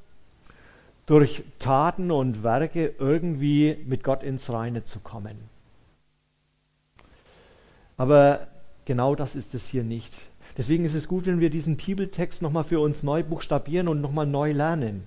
durch 1.06 1.44
Taten 1.61 2.11
und 2.11 2.42
Werke 2.42 2.94
irgendwie 2.98 3.76
mit 3.87 4.02
Gott 4.02 4.24
ins 4.24 4.50
Reine 4.50 4.82
zu 4.82 4.98
kommen. 4.98 5.37
Aber 7.96 8.48
genau 8.85 9.14
das 9.14 9.37
ist 9.37 9.54
es 9.54 9.68
hier 9.68 9.85
nicht. 9.85 10.12
Deswegen 10.57 10.85
ist 10.85 10.95
es 10.95 11.09
gut, 11.09 11.27
wenn 11.27 11.40
wir 11.40 11.51
diesen 11.51 11.77
Bibeltext 11.77 12.40
nochmal 12.40 12.64
für 12.64 12.81
uns 12.81 13.03
neu 13.03 13.23
buchstabieren 13.23 13.88
und 13.88 14.01
nochmal 14.01 14.27
neu 14.27 14.53
lernen. 14.53 15.07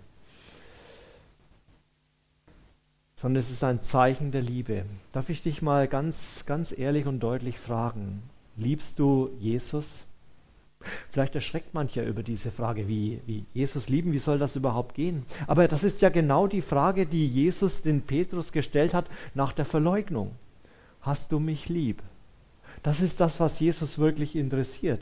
Sondern 3.15 3.41
es 3.41 3.49
ist 3.49 3.63
ein 3.63 3.81
Zeichen 3.81 4.31
der 4.31 4.43
Liebe. 4.43 4.85
Darf 5.11 5.29
ich 5.29 5.41
dich 5.41 5.61
mal 5.61 5.87
ganz, 5.87 6.45
ganz 6.45 6.77
ehrlich 6.77 7.05
und 7.05 7.19
deutlich 7.19 7.59
fragen, 7.59 8.21
liebst 8.55 8.99
du 8.99 9.31
Jesus? 9.39 10.05
Vielleicht 11.11 11.35
erschreckt 11.35 11.73
mancher 11.73 12.03
über 12.03 12.23
diese 12.23 12.51
Frage, 12.51 12.87
wie, 12.87 13.19
wie 13.25 13.43
Jesus 13.53 13.89
lieben, 13.89 14.13
wie 14.13 14.19
soll 14.19 14.39
das 14.39 14.55
überhaupt 14.55 14.95
gehen? 14.95 15.25
Aber 15.45 15.67
das 15.67 15.83
ist 15.83 16.01
ja 16.01 16.09
genau 16.09 16.47
die 16.47 16.61
Frage, 16.61 17.05
die 17.05 17.27
Jesus 17.27 17.81
den 17.81 18.03
Petrus 18.03 18.53
gestellt 18.53 18.93
hat 18.93 19.09
nach 19.33 19.51
der 19.51 19.65
Verleugnung. 19.65 20.31
Hast 21.01 21.31
du 21.33 21.39
mich 21.39 21.67
lieb? 21.67 22.01
Das 22.83 23.01
ist 23.01 23.19
das, 23.19 23.41
was 23.41 23.59
Jesus 23.59 23.97
wirklich 23.99 24.37
interessiert. 24.37 25.01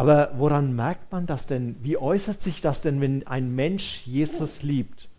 Aber 0.00 0.30
woran 0.38 0.74
merkt 0.74 1.12
man 1.12 1.26
das 1.26 1.44
denn? 1.44 1.76
Wie 1.82 1.98
äußert 1.98 2.40
sich 2.40 2.62
das 2.62 2.80
denn, 2.80 3.02
wenn 3.02 3.26
ein 3.26 3.54
Mensch 3.54 4.00
Jesus 4.06 4.62
liebt? 4.62 5.10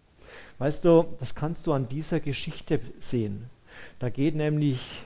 Weißt 0.58 0.84
du, 0.84 1.06
das 1.20 1.36
kannst 1.36 1.68
du 1.68 1.74
an 1.74 1.88
dieser 1.88 2.20
Geschichte 2.20 2.80
sehen. 3.00 3.52
Da 4.00 4.10
geht 4.10 4.34
nämlich 4.34 5.04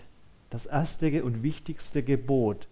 das 0.50 0.66
erste 0.66 1.22
und 1.26 1.44
wichtigste 1.44 2.04
Gebot 2.04 2.70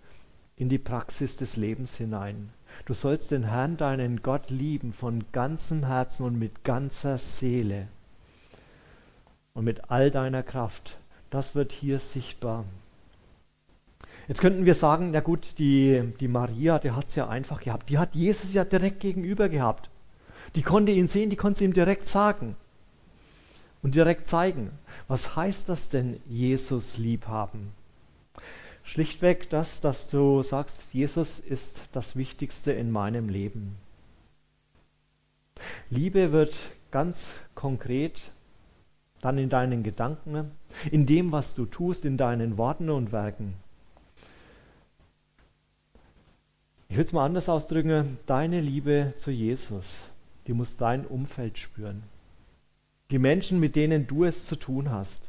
in 0.56 0.70
die 0.70 0.78
Praxis 0.78 1.36
des 1.36 1.58
Lebens 1.58 1.98
hinein. 1.98 2.54
Du 2.86 2.94
sollst 2.94 3.32
den 3.32 3.50
Herrn, 3.50 3.76
deinen 3.76 4.22
Gott, 4.22 4.50
lieben 4.50 4.94
von 4.94 5.26
ganzem 5.34 5.86
Herzen 5.86 6.26
und 6.26 6.40
mit 6.40 6.64
ganzer 6.64 7.18
Seele 7.18 7.90
und 9.54 9.66
mit 9.66 9.92
all 9.92 10.10
deiner 10.10 10.42
Kraft. 10.42 10.98
Das 11.32 11.54
wird 11.54 11.74
hier 11.74 12.00
sichtbar. 12.00 12.64
Jetzt 14.28 14.42
könnten 14.42 14.66
wir 14.66 14.76
sagen, 14.76 15.12
na 15.12 15.20
gut, 15.20 15.58
die, 15.58 16.14
die 16.20 16.28
Maria, 16.28 16.80
die 16.80 16.92
hat 16.92 17.10
es 17.10 17.16
ja 17.16 17.28
einfach 17.28 17.62
gehabt. 17.62 17.90
Die 17.90 17.98
hat 17.98 18.16
Jesus 18.16 18.54
ja 18.54 18.64
direkt 18.64 19.02
gegenüber 19.02 19.50
gehabt. 19.50 19.90
Die 20.56 20.62
konnte 20.62 20.92
ihn 20.92 21.08
sehen, 21.08 21.30
die 21.30 21.36
konnte 21.36 21.58
es 21.58 21.62
ihm 21.62 21.74
direkt 21.74 22.08
sagen 22.08 22.56
und 23.82 23.96
direkt 23.96 24.28
zeigen. 24.28 24.72
Was 25.08 25.36
heißt 25.36 25.68
das 25.68 25.90
denn, 25.90 26.22
Jesus 26.28 26.98
lieb 26.98 27.28
haben? 27.28 27.74
Schlichtweg 28.84 29.50
das, 29.50 29.82
dass 29.82 30.10
du 30.10 30.44
sagst, 30.44 30.80
Jesus 30.92 31.40
ist 31.40 31.82
das 31.92 32.16
Wichtigste 32.16 32.72
in 32.72 32.92
meinem 32.92 33.30
Leben. 33.30 33.76
Liebe 35.90 36.32
wird 36.32 36.54
ganz 36.92 37.34
konkret 37.56 38.32
dann 39.22 39.38
in 39.38 39.50
deinen 39.50 39.84
Gedanken, 39.84 40.52
in 40.92 41.06
dem, 41.06 41.32
was 41.32 41.56
du 41.56 41.66
tust, 41.66 42.04
in 42.04 42.18
deinen 42.18 42.58
Worten 42.58 42.90
und 42.90 43.12
Werken. 43.12 43.56
Ich 46.94 46.98
will 46.98 47.06
es 47.06 47.12
mal 47.12 47.26
anders 47.26 47.50
ausdrücken, 47.50 48.20
deine 48.28 48.62
Liebe 48.62 49.16
zu 49.18 49.32
Jesus, 49.32 50.12
die 50.46 50.54
muss 50.54 50.78
dein 50.78 51.08
Umfeld 51.08 51.58
spüren. 51.58 52.04
Die 53.10 53.18
Menschen, 53.18 53.60
mit 53.60 53.76
denen 53.76 54.06
du 54.06 54.26
es 54.26 54.46
zu 54.46 54.56
tun 54.56 54.92
hast. 54.92 55.24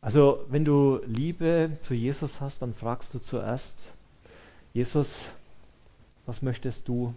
Also 0.00 0.44
wenn 0.48 0.64
du 0.64 1.00
Liebe 1.04 1.78
zu 1.80 1.94
Jesus 1.94 2.40
hast, 2.40 2.62
dann 2.62 2.74
fragst 2.74 3.12
du 3.12 3.18
zuerst, 3.18 3.76
Jesus, 4.72 5.24
was 6.26 6.42
möchtest 6.42 6.86
du? 6.86 7.12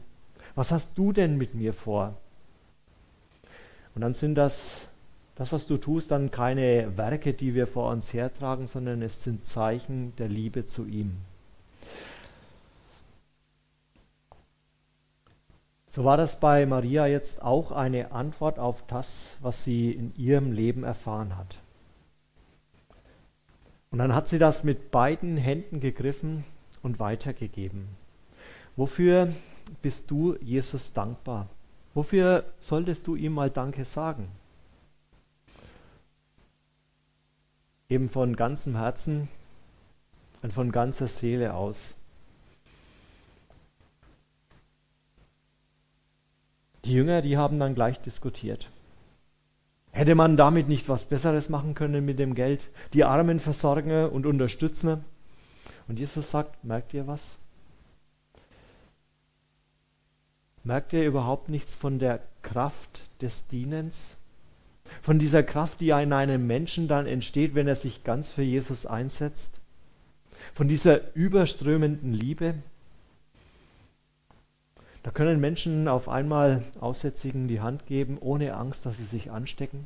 Was 0.55 0.71
hast 0.71 0.89
du 0.95 1.13
denn 1.13 1.37
mit 1.37 1.53
mir 1.53 1.71
vor? 1.71 2.17
Und 3.93 4.01
dann 4.01 4.15
sind 4.15 4.33
das, 4.33 4.87
das, 5.35 5.51
was 5.51 5.67
du 5.67 5.77
tust, 5.77 6.09
dann 6.09 6.31
keine 6.31 6.97
Werke, 6.97 7.33
die 7.33 7.53
wir 7.53 7.67
vor 7.67 7.91
uns 7.91 8.11
hertragen, 8.11 8.65
sondern 8.65 9.03
es 9.03 9.21
sind 9.21 9.45
Zeichen 9.45 10.15
der 10.15 10.29
Liebe 10.29 10.65
zu 10.65 10.87
ihm. 10.87 11.17
So 15.95 16.03
war 16.03 16.17
das 16.17 16.41
bei 16.41 16.65
Maria 16.65 17.07
jetzt 17.07 17.41
auch 17.41 17.71
eine 17.71 18.11
Antwort 18.11 18.59
auf 18.59 18.85
das, 18.85 19.37
was 19.39 19.63
sie 19.63 19.93
in 19.93 20.13
ihrem 20.17 20.51
Leben 20.51 20.83
erfahren 20.83 21.37
hat. 21.37 21.59
Und 23.91 23.99
dann 23.99 24.13
hat 24.13 24.27
sie 24.27 24.37
das 24.37 24.65
mit 24.65 24.91
beiden 24.91 25.37
Händen 25.37 25.79
gegriffen 25.79 26.43
und 26.83 26.99
weitergegeben. 26.99 27.87
Wofür 28.75 29.33
bist 29.81 30.11
du 30.11 30.35
Jesus 30.41 30.91
dankbar? 30.91 31.47
Wofür 31.93 32.43
solltest 32.59 33.07
du 33.07 33.15
ihm 33.15 33.31
mal 33.31 33.49
Danke 33.49 33.85
sagen? 33.85 34.27
Eben 37.87 38.09
von 38.09 38.35
ganzem 38.35 38.75
Herzen 38.75 39.29
und 40.41 40.51
von 40.51 40.73
ganzer 40.73 41.07
Seele 41.07 41.53
aus. 41.53 41.95
Die 46.85 46.93
Jünger, 46.93 47.21
die 47.23 47.35
haben 47.35 47.59
dann 47.59 47.73
gleich 47.73 47.99
diskutiert. 47.99 48.69
Hätte 49.91 50.13
man 50.13 50.37
damit 50.37 50.67
nicht 50.67 50.87
was 50.87 51.03
Besseres 51.03 51.49
machen 51.49 51.73
können 51.73 52.05
mit 52.05 52.19
dem 52.19 52.35
Geld? 52.35 52.61
Die 52.93 53.03
Armen 53.03 53.39
versorgen 53.39 54.09
und 54.09 54.25
unterstützen? 54.25 55.03
Und 55.87 55.99
Jesus 55.99 56.29
sagt, 56.29 56.63
merkt 56.63 56.93
ihr 56.93 57.07
was? 57.07 57.37
Merkt 60.63 60.93
ihr 60.93 61.05
überhaupt 61.05 61.49
nichts 61.49 61.73
von 61.75 61.97
der 61.97 62.21
Kraft 62.41 63.01
des 63.21 63.47
Dienens? 63.47 64.15
Von 65.01 65.17
dieser 65.17 65.43
Kraft, 65.43 65.79
die 65.79 65.89
in 65.89 66.13
einem 66.13 66.45
Menschen 66.45 66.87
dann 66.87 67.07
entsteht, 67.07 67.55
wenn 67.55 67.67
er 67.67 67.75
sich 67.75 68.03
ganz 68.03 68.31
für 68.31 68.43
Jesus 68.43 68.85
einsetzt? 68.85 69.59
Von 70.53 70.67
dieser 70.67 71.15
überströmenden 71.15 72.13
Liebe? 72.13 72.55
Da 75.05 75.11
können 75.11 75.39
Menschen 75.39 75.87
auf 75.87 76.09
einmal 76.09 76.63
Aussätzigen 76.79 77.47
die 77.47 77.61
Hand 77.61 77.85
geben, 77.85 78.17
ohne 78.19 78.55
Angst, 78.55 78.87
dass 78.87 78.97
sie 78.97 79.03
sich 79.03 79.29
anstecken. 79.29 79.85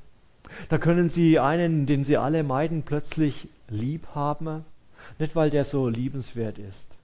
Da 0.69 0.77
können 0.77 1.09
sie 1.09 1.39
einen, 1.39 1.85
den 1.85 2.05
sie 2.05 2.15
alle 2.15 2.41
meiden, 2.43 2.83
plötzlich 2.83 3.49
lieb 3.67 4.07
haben, 4.15 4.63
nicht 5.17 5.35
weil 5.35 5.49
der 5.49 5.65
so 5.65 5.89
liebenswert 5.89 6.57
ist, 6.57 6.97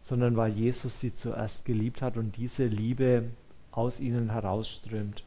sondern 0.00 0.34
weil 0.38 0.52
Jesus 0.52 0.98
sie 0.98 1.12
zuerst 1.12 1.66
geliebt 1.66 2.00
hat 2.00 2.16
und 2.16 2.38
diese 2.38 2.64
Liebe 2.64 3.24
aus 3.70 4.00
ihnen 4.00 4.30
herausströmt. 4.30 5.22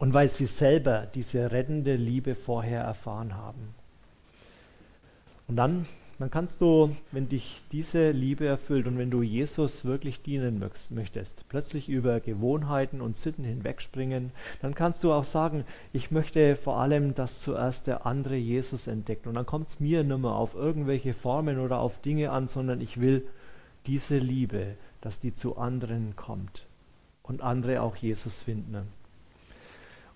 Und 0.00 0.12
weil 0.12 0.28
sie 0.28 0.46
selber 0.46 1.06
diese 1.14 1.52
rettende 1.52 1.94
Liebe 1.94 2.34
vorher 2.34 2.82
erfahren 2.82 3.36
haben. 3.36 3.76
Und 5.46 5.54
dann 5.54 5.86
dann 6.18 6.30
kannst 6.30 6.60
du, 6.60 6.96
wenn 7.12 7.28
dich 7.28 7.62
diese 7.70 8.10
Liebe 8.10 8.44
erfüllt 8.44 8.88
und 8.88 8.98
wenn 8.98 9.10
du 9.10 9.22
Jesus 9.22 9.84
wirklich 9.84 10.20
dienen 10.20 10.62
möchtest, 10.90 11.44
plötzlich 11.48 11.88
über 11.88 12.18
Gewohnheiten 12.18 13.00
und 13.00 13.16
Sitten 13.16 13.44
hinwegspringen, 13.44 14.32
dann 14.60 14.74
kannst 14.74 15.04
du 15.04 15.12
auch 15.12 15.22
sagen, 15.22 15.64
ich 15.92 16.10
möchte 16.10 16.56
vor 16.56 16.80
allem, 16.80 17.14
dass 17.14 17.40
zuerst 17.40 17.86
der 17.86 18.04
andere 18.04 18.36
Jesus 18.36 18.88
entdeckt. 18.88 19.28
Und 19.28 19.34
dann 19.34 19.46
kommt 19.46 19.68
es 19.68 19.80
mir 19.80 20.02
nicht 20.02 20.18
mehr 20.18 20.32
auf 20.32 20.56
irgendwelche 20.56 21.14
Formen 21.14 21.60
oder 21.60 21.78
auf 21.78 22.00
Dinge 22.00 22.32
an, 22.32 22.48
sondern 22.48 22.80
ich 22.80 23.00
will 23.00 23.24
diese 23.86 24.18
Liebe, 24.18 24.74
dass 25.00 25.20
die 25.20 25.32
zu 25.32 25.56
anderen 25.56 26.16
kommt 26.16 26.66
und 27.22 27.42
andere 27.42 27.82
auch 27.82 27.94
Jesus 27.94 28.42
finden. 28.42 28.88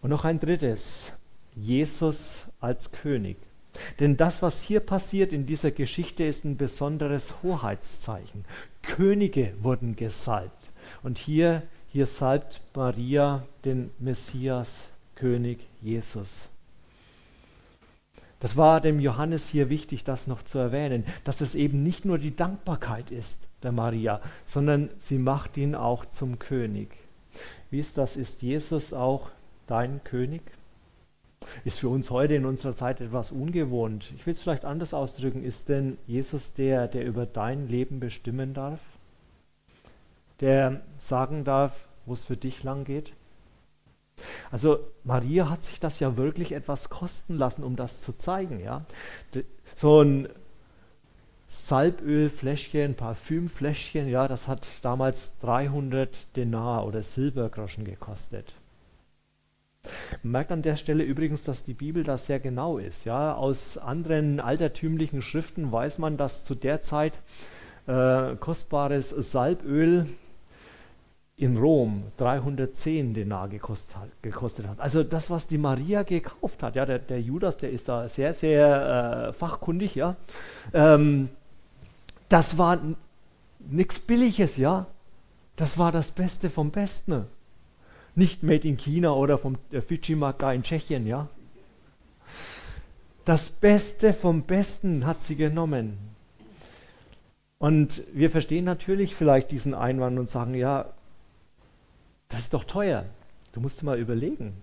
Und 0.00 0.10
noch 0.10 0.24
ein 0.24 0.40
drittes, 0.40 1.12
Jesus 1.54 2.50
als 2.60 2.90
König. 2.90 3.36
Denn 4.00 4.16
das, 4.16 4.42
was 4.42 4.62
hier 4.62 4.80
passiert 4.80 5.32
in 5.32 5.46
dieser 5.46 5.70
Geschichte, 5.70 6.24
ist 6.24 6.44
ein 6.44 6.56
besonderes 6.56 7.34
Hoheitszeichen. 7.42 8.44
Könige 8.82 9.54
wurden 9.60 9.96
gesalbt. 9.96 10.70
Und 11.02 11.18
hier, 11.18 11.62
hier 11.88 12.06
salbt 12.06 12.60
Maria 12.74 13.46
den 13.64 13.90
Messias, 13.98 14.88
König 15.14 15.60
Jesus. 15.80 16.48
Das 18.40 18.56
war 18.56 18.80
dem 18.80 18.98
Johannes 18.98 19.46
hier 19.46 19.68
wichtig, 19.68 20.02
das 20.02 20.26
noch 20.26 20.42
zu 20.42 20.58
erwähnen, 20.58 21.04
dass 21.22 21.40
es 21.40 21.54
eben 21.54 21.84
nicht 21.84 22.04
nur 22.04 22.18
die 22.18 22.34
Dankbarkeit 22.34 23.12
ist 23.12 23.46
der 23.62 23.70
Maria, 23.70 24.20
sondern 24.44 24.90
sie 24.98 25.18
macht 25.18 25.56
ihn 25.56 25.76
auch 25.76 26.04
zum 26.06 26.40
König. 26.40 26.88
Wie 27.70 27.78
ist 27.78 27.98
das? 27.98 28.16
Ist 28.16 28.42
Jesus 28.42 28.92
auch 28.92 29.30
dein 29.68 30.02
König? 30.02 30.42
Ist 31.64 31.80
für 31.80 31.88
uns 31.88 32.10
heute 32.10 32.34
in 32.34 32.44
unserer 32.44 32.74
Zeit 32.74 33.00
etwas 33.00 33.32
ungewohnt. 33.32 34.12
Ich 34.16 34.26
will 34.26 34.34
es 34.34 34.40
vielleicht 34.40 34.64
anders 34.64 34.94
ausdrücken. 34.94 35.44
Ist 35.44 35.68
denn 35.68 35.98
Jesus 36.06 36.52
der, 36.52 36.88
der 36.88 37.04
über 37.04 37.26
dein 37.26 37.68
Leben 37.68 38.00
bestimmen 38.00 38.54
darf? 38.54 38.80
Der 40.40 40.80
sagen 40.96 41.44
darf, 41.44 41.86
wo 42.06 42.12
es 42.12 42.24
für 42.24 42.36
dich 42.36 42.62
lang 42.62 42.84
geht? 42.84 43.12
Also 44.50 44.80
Maria 45.04 45.48
hat 45.48 45.64
sich 45.64 45.80
das 45.80 46.00
ja 46.00 46.16
wirklich 46.16 46.52
etwas 46.52 46.88
kosten 46.90 47.36
lassen, 47.36 47.64
um 47.64 47.76
das 47.76 48.00
zu 48.00 48.12
zeigen. 48.12 48.60
Ja? 48.60 48.84
So 49.76 50.02
ein 50.02 50.28
Salbölfläschchen, 51.46 52.94
Parfümfläschchen, 52.94 54.08
ja, 54.08 54.26
das 54.26 54.48
hat 54.48 54.66
damals 54.80 55.32
300 55.40 56.34
Denar 56.34 56.86
oder 56.86 57.02
Silbergroschen 57.02 57.84
gekostet. 57.84 58.54
Merkt 60.22 60.52
an 60.52 60.62
der 60.62 60.76
Stelle 60.76 61.02
übrigens, 61.02 61.42
dass 61.44 61.64
die 61.64 61.74
Bibel 61.74 62.04
da 62.04 62.16
sehr 62.18 62.38
genau 62.38 62.78
ist. 62.78 63.04
Ja? 63.04 63.34
Aus 63.34 63.78
anderen 63.78 64.40
altertümlichen 64.40 65.22
Schriften 65.22 65.72
weiß 65.72 65.98
man, 65.98 66.16
dass 66.16 66.44
zu 66.44 66.54
der 66.54 66.82
Zeit 66.82 67.14
äh, 67.86 68.36
kostbares 68.36 69.10
Salböl 69.10 70.06
in 71.36 71.56
Rom 71.56 72.04
310 72.18 73.14
Denar 73.14 73.48
gekostet 73.48 73.96
hat, 73.96 74.08
gekostet 74.22 74.68
hat. 74.68 74.78
Also 74.78 75.02
das, 75.02 75.30
was 75.30 75.48
die 75.48 75.58
Maria 75.58 76.04
gekauft 76.04 76.62
hat, 76.62 76.76
ja, 76.76 76.86
der, 76.86 77.00
der 77.00 77.20
Judas, 77.20 77.56
der 77.56 77.70
ist 77.70 77.88
da 77.88 78.08
sehr, 78.08 78.32
sehr 78.34 79.28
äh, 79.28 79.32
fachkundig, 79.32 79.96
ja. 79.96 80.14
Ähm, 80.72 81.30
das 82.28 82.58
war 82.58 82.78
nichts 83.58 83.98
Billiges, 83.98 84.56
ja. 84.56 84.86
Das 85.56 85.78
war 85.78 85.90
das 85.90 86.12
Beste 86.12 86.48
vom 86.48 86.70
Besten. 86.70 87.26
Nicht 88.14 88.42
made 88.42 88.68
in 88.68 88.76
China 88.76 89.12
oder 89.12 89.38
vom 89.38 89.56
Fidschi-Markt 89.70 90.42
da 90.42 90.52
in 90.52 90.62
Tschechien, 90.62 91.06
ja. 91.06 91.28
Das 93.24 93.50
Beste 93.50 94.12
vom 94.12 94.42
Besten 94.42 95.06
hat 95.06 95.22
sie 95.22 95.36
genommen. 95.36 95.98
Und 97.58 98.02
wir 98.12 98.30
verstehen 98.30 98.64
natürlich 98.64 99.14
vielleicht 99.14 99.52
diesen 99.52 99.74
Einwand 99.74 100.18
und 100.18 100.28
sagen, 100.28 100.54
ja, 100.54 100.86
das 102.28 102.40
ist 102.40 102.54
doch 102.54 102.64
teuer. 102.64 103.04
Du 103.52 103.60
musst 103.60 103.82
mal 103.84 103.98
überlegen. 103.98 104.54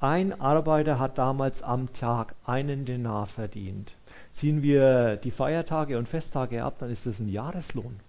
Ein 0.00 0.38
Arbeiter 0.40 0.98
hat 0.98 1.18
damals 1.18 1.62
am 1.62 1.92
Tag 1.92 2.34
einen 2.44 2.84
Denar 2.84 3.26
verdient. 3.26 3.94
Ziehen 4.32 4.62
wir 4.62 5.16
die 5.16 5.30
Feiertage 5.30 5.98
und 5.98 6.08
Festtage 6.08 6.64
ab, 6.64 6.76
dann 6.78 6.90
ist 6.90 7.06
das 7.06 7.20
ein 7.20 7.28
Jahreslohn, 7.28 8.00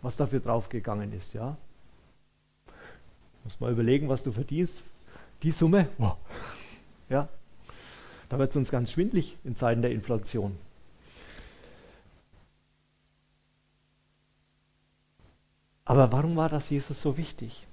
was 0.00 0.16
dafür 0.16 0.40
draufgegangen 0.40 1.12
ist, 1.12 1.34
ja. 1.34 1.56
Muss 3.48 3.60
mal 3.60 3.72
überlegen, 3.72 4.10
was 4.10 4.22
du 4.22 4.30
verdienst. 4.30 4.82
Die 5.42 5.52
Summe, 5.52 5.88
wow. 5.96 6.18
ja, 7.08 7.30
da 8.28 8.38
wird 8.38 8.50
es 8.50 8.56
uns 8.56 8.70
ganz 8.70 8.92
schwindlig 8.92 9.38
in 9.42 9.56
Zeiten 9.56 9.80
der 9.80 9.90
Inflation. 9.90 10.54
Aber 15.86 16.12
warum 16.12 16.36
war 16.36 16.50
das 16.50 16.68
Jesus 16.68 17.00
so 17.00 17.16
wichtig? 17.16 17.66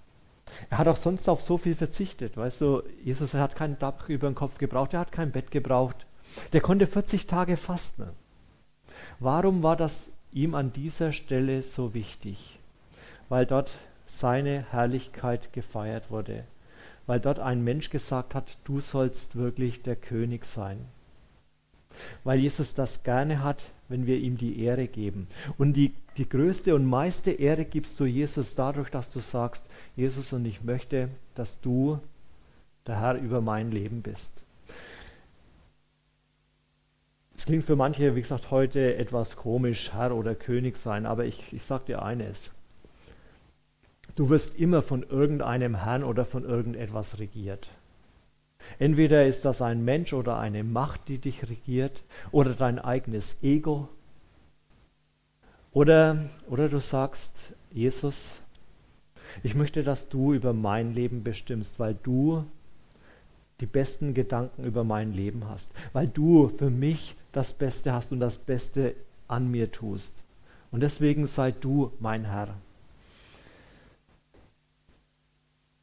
Er 0.69 0.77
hat 0.77 0.87
auch 0.87 0.95
sonst 0.95 1.27
auf 1.27 1.41
so 1.41 1.57
viel 1.57 1.75
verzichtet. 1.75 2.37
Weißt 2.37 2.61
du, 2.61 2.81
Jesus 3.03 3.33
er 3.33 3.41
hat 3.41 3.57
kein 3.57 3.77
Dach 3.77 4.07
über 4.07 4.29
den 4.29 4.35
Kopf 4.35 4.57
gebraucht, 4.57 4.93
er 4.93 5.01
hat 5.01 5.11
kein 5.11 5.33
Bett 5.33 5.51
gebraucht. 5.51 6.05
Der 6.53 6.61
konnte 6.61 6.87
40 6.87 7.27
Tage 7.27 7.57
fasten. 7.57 8.11
Warum 9.19 9.61
war 9.61 9.75
das 9.75 10.09
ihm 10.31 10.55
an 10.55 10.71
dieser 10.71 11.11
Stelle 11.11 11.63
so 11.63 11.93
wichtig? 11.93 12.59
Weil 13.27 13.45
dort 13.45 13.73
seine 14.05 14.65
Herrlichkeit 14.71 15.53
gefeiert 15.53 16.09
wurde, 16.11 16.43
weil 17.05 17.19
dort 17.19 17.39
ein 17.39 17.63
Mensch 17.63 17.89
gesagt 17.89 18.35
hat, 18.35 18.57
du 18.63 18.79
sollst 18.79 19.35
wirklich 19.35 19.81
der 19.81 19.95
König 19.95 20.45
sein. 20.45 20.85
Weil 22.23 22.39
Jesus 22.39 22.73
das 22.73 23.03
gerne 23.03 23.43
hat, 23.43 23.63
wenn 23.87 24.05
wir 24.05 24.17
ihm 24.17 24.37
die 24.37 24.61
Ehre 24.61 24.87
geben. 24.87 25.27
Und 25.57 25.73
die, 25.73 25.93
die 26.17 26.27
größte 26.27 26.75
und 26.75 26.85
meiste 26.85 27.31
Ehre 27.31 27.65
gibst 27.65 27.99
du 27.99 28.05
Jesus 28.05 28.55
dadurch, 28.55 28.89
dass 28.89 29.11
du 29.11 29.19
sagst, 29.19 29.65
Jesus, 29.95 30.33
und 30.33 30.45
ich 30.45 30.63
möchte, 30.63 31.09
dass 31.35 31.61
du 31.61 31.99
der 32.87 32.99
Herr 32.99 33.15
über 33.15 33.41
mein 33.41 33.71
Leben 33.71 34.01
bist. 34.01 34.43
Es 37.37 37.45
klingt 37.45 37.65
für 37.65 37.75
manche, 37.75 38.15
wie 38.15 38.21
gesagt, 38.21 38.49
heute 38.49 38.95
etwas 38.95 39.35
komisch, 39.35 39.93
Herr 39.93 40.15
oder 40.15 40.35
König 40.35 40.77
sein, 40.77 41.05
aber 41.05 41.25
ich, 41.25 41.53
ich 41.53 41.63
sage 41.63 41.85
dir 41.85 42.01
eines. 42.01 42.51
Du 44.15 44.29
wirst 44.29 44.57
immer 44.57 44.81
von 44.81 45.03
irgendeinem 45.03 45.75
Herrn 45.83 46.03
oder 46.03 46.25
von 46.25 46.45
irgendetwas 46.45 47.19
regiert. 47.19 47.69
Entweder 48.79 49.25
ist 49.25 49.45
das 49.45 49.61
ein 49.61 49.83
Mensch 49.83 50.13
oder 50.13 50.37
eine 50.37 50.63
Macht, 50.63 51.07
die 51.07 51.17
dich 51.17 51.47
regiert, 51.47 52.03
oder 52.31 52.53
dein 52.53 52.79
eigenes 52.79 53.37
Ego. 53.43 53.89
Oder, 55.71 56.29
oder 56.49 56.69
du 56.69 56.79
sagst, 56.79 57.53
Jesus, 57.71 58.41
ich 59.43 59.55
möchte, 59.55 59.83
dass 59.83 60.07
du 60.07 60.33
über 60.33 60.53
mein 60.53 60.93
Leben 60.93 61.23
bestimmst, 61.23 61.79
weil 61.79 61.95
du 62.01 62.45
die 63.59 63.65
besten 63.65 64.13
Gedanken 64.13 64.63
über 64.63 64.83
mein 64.83 65.13
Leben 65.13 65.47
hast, 65.47 65.71
weil 65.93 66.07
du 66.07 66.49
für 66.57 66.69
mich 66.69 67.15
das 67.31 67.53
Beste 67.53 67.93
hast 67.93 68.11
und 68.11 68.19
das 68.19 68.37
Beste 68.37 68.95
an 69.27 69.49
mir 69.51 69.71
tust. 69.71 70.13
Und 70.71 70.81
deswegen 70.81 71.27
sei 71.27 71.51
du 71.51 71.91
mein 71.99 72.25
Herr. 72.25 72.55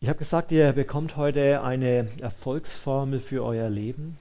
Ich 0.02 0.08
habe 0.08 0.18
gesagt, 0.18 0.50
ihr 0.50 0.72
bekommt 0.72 1.16
heute 1.16 1.62
eine 1.62 2.08
Erfolgsformel 2.20 3.20
für 3.20 3.44
euer 3.44 3.70
Leben. 3.70 4.18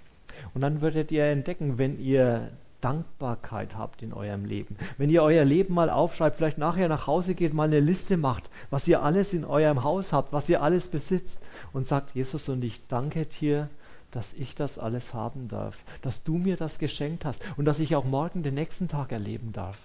Und 0.53 0.61
dann 0.61 0.79
würdet 0.79 1.09
ihr 1.09 1.25
entdecken, 1.25 1.79
wenn 1.79 1.99
ihr 1.99 2.51
Dankbarkeit 2.81 3.75
habt 3.75 4.03
in 4.03 4.13
eurem 4.13 4.45
Leben. 4.45 4.75
Wenn 4.99 5.09
ihr 5.09 5.23
euer 5.23 5.43
Leben 5.43 5.73
mal 5.73 5.89
aufschreibt, 5.89 6.37
vielleicht 6.37 6.59
nachher 6.59 6.87
nach 6.87 7.07
Hause 7.07 7.33
geht, 7.33 7.55
mal 7.55 7.63
eine 7.63 7.79
Liste 7.79 8.17
macht, 8.17 8.47
was 8.69 8.87
ihr 8.87 9.01
alles 9.01 9.33
in 9.33 9.43
eurem 9.43 9.83
Haus 9.83 10.13
habt, 10.13 10.31
was 10.33 10.47
ihr 10.49 10.61
alles 10.61 10.87
besitzt 10.87 11.41
und 11.73 11.87
sagt, 11.87 12.13
Jesus, 12.13 12.47
und 12.47 12.63
ich 12.63 12.85
danke 12.87 13.25
dir, 13.25 13.67
dass 14.11 14.33
ich 14.33 14.53
das 14.53 14.77
alles 14.77 15.15
haben 15.15 15.47
darf, 15.47 15.83
dass 16.03 16.21
du 16.21 16.37
mir 16.37 16.57
das 16.57 16.77
geschenkt 16.77 17.25
hast 17.25 17.41
und 17.57 17.65
dass 17.65 17.79
ich 17.79 17.95
auch 17.95 18.05
morgen 18.05 18.43
den 18.43 18.53
nächsten 18.53 18.87
Tag 18.87 19.11
erleben 19.11 19.51
darf. 19.51 19.79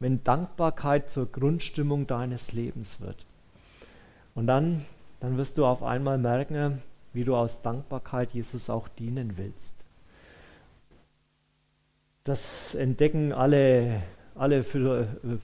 Wenn 0.00 0.22
Dankbarkeit 0.22 1.08
zur 1.08 1.32
Grundstimmung 1.32 2.06
deines 2.06 2.52
Lebens 2.52 3.00
wird. 3.00 3.24
Und 4.40 4.46
dann, 4.46 4.86
dann 5.20 5.36
wirst 5.36 5.58
du 5.58 5.66
auf 5.66 5.82
einmal 5.82 6.16
merken, 6.16 6.80
wie 7.12 7.24
du 7.24 7.36
aus 7.36 7.60
Dankbarkeit 7.60 8.30
Jesus 8.32 8.70
auch 8.70 8.88
dienen 8.88 9.36
willst. 9.36 9.74
Das 12.24 12.74
entdecken 12.74 13.34
alle, 13.34 14.02
alle 14.34 14.64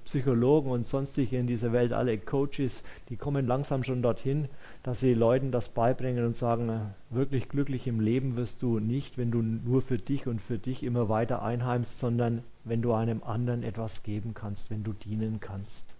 Psychologen 0.07 0.71
und 0.71 0.87
sonstige 0.87 1.37
in 1.37 1.47
dieser 1.47 1.75
Welt, 1.75 1.93
alle 1.93 2.17
Coaches, 2.17 2.83
die 3.11 3.19
kommen 3.19 3.47
langsam 3.47 3.85
schon 3.85 4.01
dorthin, 4.01 4.49
dass 4.83 5.01
sie 5.01 5.13
Leuten 5.13 5.53
das 5.53 5.69
beibringen 5.69 6.25
und 6.25 6.35
sagen, 6.35 6.95
wirklich 7.11 7.51
glücklich 7.51 7.87
im 7.87 8.01
Leben 8.01 8.35
wirst 8.37 8.63
du 8.63 8.79
nicht, 8.79 9.19
wenn 9.19 9.31
du 9.31 9.43
nur 9.43 9.83
für 9.83 9.99
dich 9.99 10.27
und 10.27 10.41
für 10.41 10.57
dich 10.57 10.83
immer 10.83 11.11
weiter 11.11 11.43
einheimst, 11.43 11.99
sondern 11.99 12.43
wenn 12.65 12.81
du 12.81 12.95
einem 12.95 13.23
anderen 13.23 13.63
etwas 13.63 14.03
geben 14.05 14.33
kannst, 14.33 14.71
wenn 14.71 14.85
du 14.85 14.95
dienen 14.95 15.39
kannst. 15.39 15.96